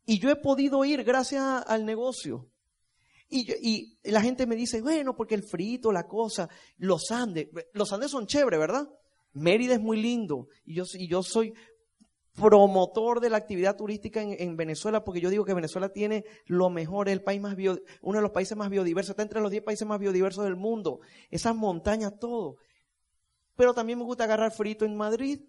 [0.04, 2.50] Y yo he podido ir gracias al negocio.
[3.30, 6.46] Y, la gente me dice, bueno, porque el frito, la cosa,
[6.76, 8.86] los Andes, los Andes son chéveres, ¿verdad?
[9.32, 10.48] Mérida es muy lindo.
[10.66, 11.54] Y yo, y yo soy
[12.34, 17.08] promotor de la actividad turística en, Venezuela, porque yo digo que Venezuela tiene lo mejor,
[17.08, 19.86] el país más bio, uno de los países más biodiversos, está entre los 10 países
[19.86, 22.56] más biodiversos del mundo, esas montañas, todo.
[23.56, 25.40] Pero también me gusta agarrar frito en Madrid,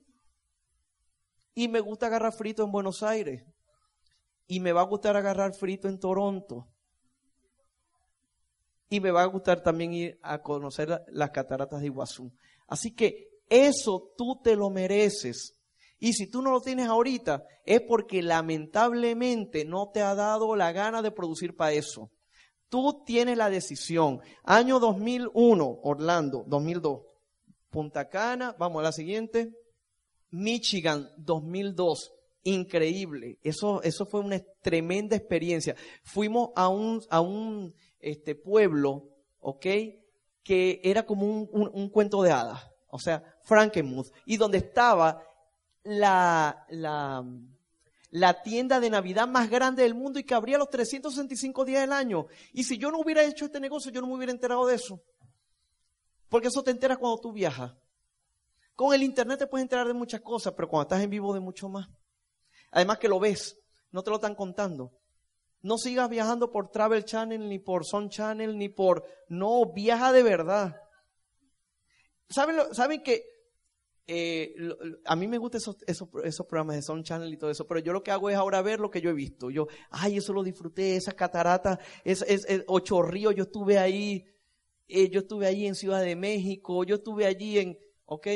[1.56, 3.44] y me gusta agarrar frito en Buenos Aires,
[4.46, 6.68] y me va a gustar agarrar frito en Toronto,
[8.90, 12.32] y me va a gustar también ir a conocer las cataratas de Iguazú.
[12.68, 15.55] Así que eso tú te lo mereces.
[16.06, 20.72] Y si tú no lo tienes ahorita, es porque lamentablemente no te ha dado la
[20.72, 22.12] gana de producir para eso.
[22.70, 24.20] Tú tienes la decisión.
[24.44, 27.00] Año 2001, Orlando, 2002.
[27.72, 29.50] Punta Cana, vamos a la siguiente.
[30.30, 32.12] Michigan, 2002.
[32.44, 33.40] Increíble.
[33.42, 35.76] Eso, eso fue una tremenda experiencia.
[36.04, 39.66] Fuimos a un, a un este pueblo, ¿ok?
[40.44, 45.20] Que era como un, cuento de hadas, o sea, Frankenmuth, y donde estaba
[45.86, 46.66] la,
[48.10, 51.94] la, tienda de Navidad más grande del mundo y que abría los 365 días del
[51.94, 52.28] año.
[52.54, 55.02] Y si yo no hubiera hecho este negocio, yo no me hubiera enterado de eso.
[56.28, 57.74] Porque eso te enteras cuando tú viajas.
[58.76, 61.40] Con el internet te puedes enterar de muchas cosas, pero cuando estás en vivo de
[61.40, 61.88] mucho más.
[62.72, 63.58] Además que lo ves,
[63.92, 64.92] no te lo están contando.
[65.62, 69.06] No sigas viajando por Travel Channel, ni por Sun Channel, ni por...
[69.30, 70.82] No, viaja de verdad.
[72.30, 73.35] ¿Saben, ¿saben que
[74.08, 74.56] eh,
[75.06, 78.04] a mí me gustan esos, programas de Sun Channel y todo eso, pero yo lo
[78.04, 79.50] que hago es ahora ver lo que yo he visto.
[79.50, 84.26] Yo, ay, eso lo disfruté, esa catarata, es, es, Ocho Ríos, yo estuve ahí,
[84.88, 88.28] eh, yo estuve ahí en Ciudad de México, yo estuve allí en, ok,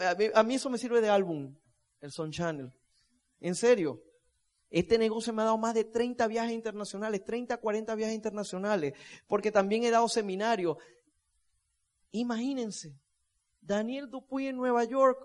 [0.00, 1.54] a, mí, a, mí, eso me sirve de álbum,
[2.00, 2.72] el Sun Channel.
[3.40, 4.02] En serio.
[4.68, 8.94] Este negocio me ha dado más de 30 viajes internacionales, 30, 40 viajes internacionales,
[9.28, 10.76] porque también he dado seminarios.
[12.10, 12.98] Imagínense,
[13.66, 15.18] Daniel Dupuy en Nueva York,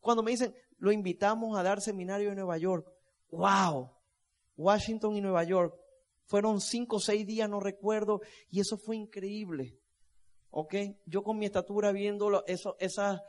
[0.00, 2.86] cuando me dicen, lo invitamos a dar seminario en Nueva York.
[3.30, 3.90] ¡Wow!
[4.56, 5.74] Washington y Nueva York.
[6.26, 8.20] Fueron cinco o seis días, no recuerdo,
[8.50, 9.78] y eso fue increíble.
[10.50, 10.74] ¿Ok?
[11.06, 13.20] Yo con mi estatura viendo eso, esas,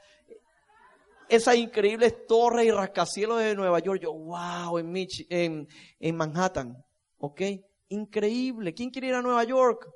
[1.55, 4.95] increíbles torres y rascacielos de Nueva York, yo, wow, en,
[5.29, 5.67] en,
[5.99, 6.83] en Manhattan.
[7.17, 7.41] ¿Ok?
[7.89, 8.73] Increíble.
[8.73, 9.89] ¿Quién quiere ir a Nueva York?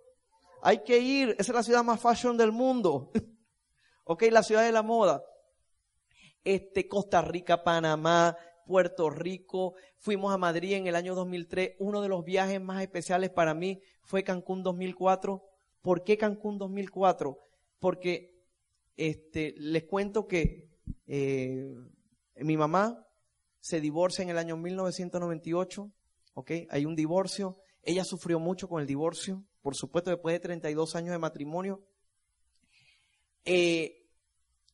[0.61, 1.36] Hay que ir.
[1.39, 3.11] Esa es la ciudad más fashion del mundo.
[4.12, 4.24] ¿Ok?
[4.32, 5.24] La ciudad de la moda.
[6.43, 8.36] Este, Costa Rica, Panamá,
[8.66, 11.76] Puerto Rico, fuimos a Madrid en el año 2003.
[11.78, 15.43] Uno de los viajes más especiales para mí fue Cancún 2004.
[15.84, 17.38] ¿Por qué Cancún 2004?
[17.78, 18.36] Porque
[18.97, 20.68] este, les cuento que
[21.05, 21.72] eh,
[22.38, 23.05] mi mamá
[23.60, 25.91] se divorcia en el año 1998.
[26.34, 26.51] ¿ok?
[26.72, 27.62] Hay un divorcio.
[27.84, 31.86] Ella sufrió mucho con el divorcio, por supuesto, después de 32 años de matrimonio.
[33.45, 33.98] Eh,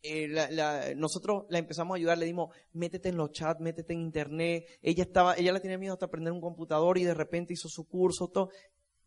[0.08, 4.66] eh, nosotros la empezamos a ayudar, le dimos, métete en los chats, métete en internet.
[4.82, 7.88] Ella estaba, ella la tenía miedo hasta aprender un computador y de repente hizo su
[7.88, 8.50] curso, todo.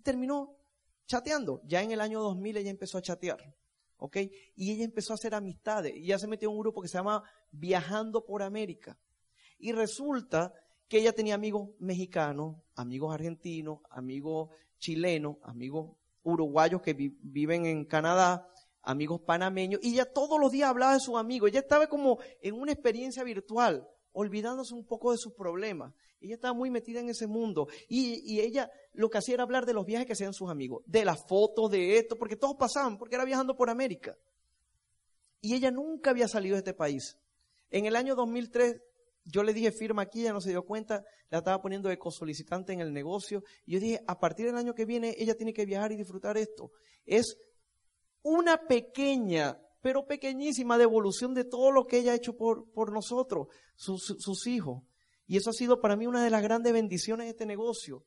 [0.02, 0.56] Terminó
[1.06, 1.60] chateando.
[1.64, 3.38] Ya en el año 2000 ella empezó a chatear.
[3.96, 4.16] ¿Ok?
[4.54, 5.94] Y ella empezó a hacer amistades.
[5.96, 8.96] Y ya se metió en un grupo que se llama Viajando por América.
[9.58, 10.52] Y resulta
[10.88, 18.48] que ella tenía amigos mexicanos, amigos argentinos, amigos chilenos, amigos uruguayos que viven en Canadá,
[18.88, 21.50] amigos panameños, y ella todos los días hablaba de sus amigos.
[21.50, 25.92] Ella estaba como en una experiencia virtual, olvidándose un poco de sus problemas.
[26.20, 27.68] Ella estaba muy metida en ese mundo.
[27.86, 31.04] Y, ella lo que hacía era hablar de los viajes que hacían sus amigos, de
[31.04, 34.16] las fotos, de esto, porque todos pasaban, porque era viajando por América.
[35.42, 37.18] Y ella nunca había salido de este país.
[37.70, 38.80] En el año 2003,
[39.26, 42.72] yo le dije firma aquí, ella no se dio cuenta, la estaba poniendo de cosolicitante
[42.72, 43.44] en el negocio.
[43.66, 46.38] Y yo dije, a partir del año que viene, ella tiene que viajar y disfrutar
[46.38, 46.72] esto.
[47.04, 47.36] Es
[48.22, 53.48] una pequeña, pero pequeñísima devolución de todo lo que ella ha hecho por, por nosotros,
[53.74, 54.82] sus, sus hijos.
[55.26, 58.04] Y eso ha sido para mí una de las grandes bendiciones de este negocio.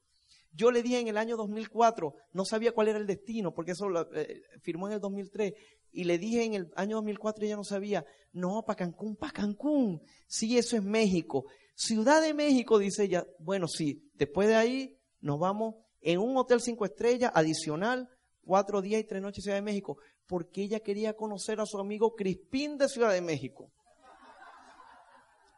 [0.54, 3.88] Yo le dije en el año 2004, no sabía cuál era el destino, porque eso
[3.88, 5.54] lo, eh, firmó en el 2003,
[5.94, 10.02] y le dije en el año 2004, ella no sabía, no, para Cancún, para Cancún,
[10.28, 11.46] sí, eso es México.
[11.76, 16.60] Ciudad de México, dice ella, bueno, sí, después de ahí nos vamos en un hotel
[16.60, 18.10] cinco estrellas adicional
[18.44, 21.80] cuatro días y tres noches en Ciudad de México, porque ella quería conocer a su
[21.80, 23.72] amigo Crispín de Ciudad de México.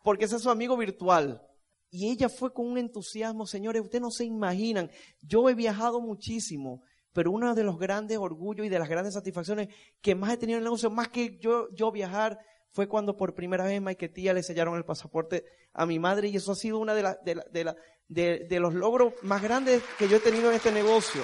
[0.04, 1.42] Porque ese es su amigo virtual.
[1.90, 4.90] Y ella fue con un entusiasmo, señores, ustedes no se imaginan.
[5.22, 6.82] Yo he viajado muchísimo,
[7.14, 9.70] pero uno de los grandes orgullos y de las grandes satisfacciones
[10.02, 12.40] que más he tenido en el negocio, más que yo, yo viajar,
[12.72, 16.38] fue cuando por primera vez en Maiquetía le sellaron el pasaporte a mi madre y
[16.38, 17.76] eso ha sido uno de, de,
[18.08, 21.22] de, de los logros más grandes que yo he tenido en este negocio.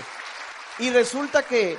[0.80, 1.75] Y resulta que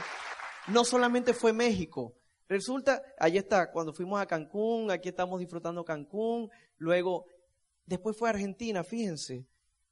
[0.69, 2.15] no solamente fue México,
[2.47, 7.25] resulta, ahí está, cuando fuimos a Cancún, aquí estamos disfrutando Cancún, luego,
[7.87, 9.47] después fue a Argentina, fíjense,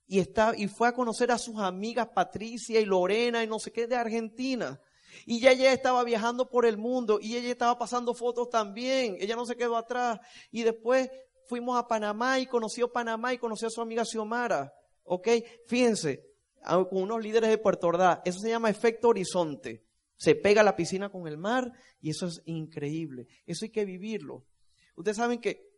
[0.06, 3.72] y, está, y fue a conocer a sus amigas Patricia y Lorena y no sé
[3.72, 4.78] qué de Argentina.
[5.24, 9.36] Y ya ella estaba viajando por el mundo y ella estaba pasando fotos también, ella
[9.36, 10.20] no se quedó atrás.
[10.50, 11.11] Y después
[11.46, 14.72] fuimos a Panamá y conoció Panamá y conoció a su amiga Xiomara.
[15.04, 15.28] ¿Ok?
[15.66, 16.28] Fíjense,
[16.62, 18.20] con unos líderes de Puerto Ordaz.
[18.24, 19.84] Eso se llama efecto horizonte.
[20.16, 23.26] Se pega la piscina con el mar y eso es increíble.
[23.46, 24.44] Eso hay que vivirlo.
[24.96, 25.70] Ustedes saben que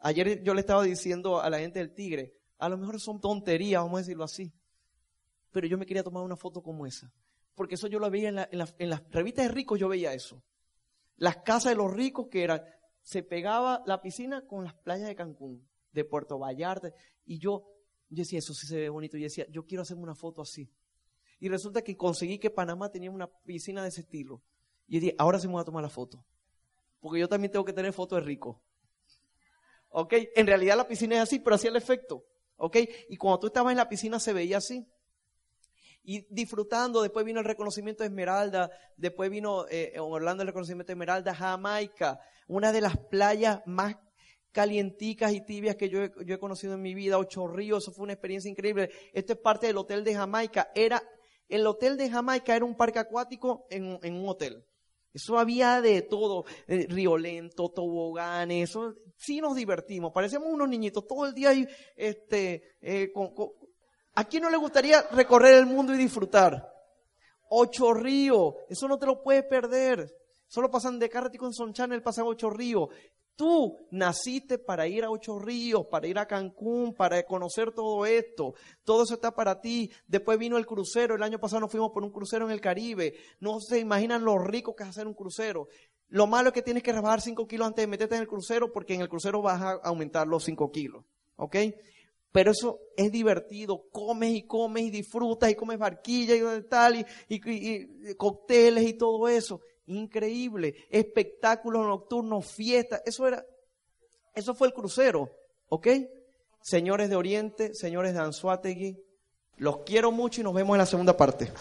[0.00, 3.82] ayer yo le estaba diciendo a la gente del Tigre, a lo mejor son tonterías,
[3.82, 4.52] vamos a decirlo así.
[5.50, 7.12] Pero yo me quería tomar una foto como esa.
[7.54, 10.42] Porque eso yo lo veía en, en las revistas de ricos, yo veía eso.
[11.16, 12.62] Las casas de los ricos que eran,
[13.02, 16.92] se pegaba la piscina con las playas de Cancún, de Puerto Vallarta.
[17.24, 17.64] Y yo,
[18.14, 19.16] yo decía, eso sí se ve bonito.
[19.16, 20.70] Y decía, yo quiero hacerme una foto así.
[21.40, 24.42] Y resulta que conseguí que Panamá tenía una piscina de ese estilo.
[24.86, 26.24] Y dije, ahora se me va a tomar la foto.
[27.00, 28.62] Porque yo también tengo que tener foto de rico.
[29.88, 30.14] ¿Ok?
[30.36, 32.24] En realidad la piscina es así, pero hacía el efecto.
[32.56, 32.76] ¿Ok?
[33.08, 34.86] Y cuando tú estabas en la piscina se veía así.
[36.04, 40.94] Y disfrutando, después vino el reconocimiento de Esmeralda, después vino eh, Orlando el reconocimiento de
[40.94, 43.96] Esmeralda, Jamaica, una de las playas más
[44.52, 48.12] calienticas y tibias que yo he, conocido en mi vida, Ocho Ríos, eso fue una
[48.12, 48.90] experiencia increíble.
[49.12, 50.70] Esto es parte del hotel de Jamaica.
[50.74, 51.02] Era,
[51.48, 54.64] el hotel de Jamaica era un parque acuático en, un hotel.
[55.12, 61.06] Eso había de todo, eh, río lento, toboganes, eso, sí nos divertimos, parecíamos unos niñitos
[61.06, 63.12] todo el día ahí, este, eh,
[64.14, 66.66] ¿a quién no le gustaría recorrer el mundo y disfrutar?
[67.50, 70.10] Ocho Ríos, eso no te lo puedes perder.
[70.46, 72.88] Solo pasan de Carretico en Son Channel, pasan Ocho Ríos
[73.34, 78.54] Tú naciste para ir a Ocho Ríos, para ir a Cancún, para conocer todo esto.
[78.84, 79.90] Todo eso está para ti.
[80.06, 81.14] Después vino el crucero.
[81.14, 83.14] El año pasado nos fuimos por un crucero en el Caribe.
[83.40, 85.68] No se imaginan lo rico que es hacer un crucero.
[86.08, 88.70] Lo malo es que tienes que rebajar 5 kilos antes de meterte en el crucero
[88.70, 91.04] porque en el crucero vas a aumentar los 5 kilos.
[91.36, 91.56] ¿Ok?
[92.32, 93.88] Pero eso es divertido.
[93.90, 97.40] Comes y comes y disfrutas y comes barquilla y tal y, y
[98.88, 103.44] y todo eso increíble, espectáculos nocturnos, fiestas, eso era,
[104.34, 105.30] eso fue el crucero,
[105.68, 105.88] ¿ok?
[106.60, 108.96] Señores de Oriente, señores de Anzuategui,
[109.56, 111.52] los quiero mucho y nos vemos en la segunda parte.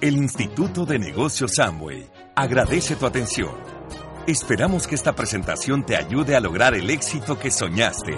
[0.00, 3.54] El Instituto de Negocios Amway agradece tu atención.
[4.26, 8.14] Esperamos que esta presentación te ayude a lograr el éxito que soñaste.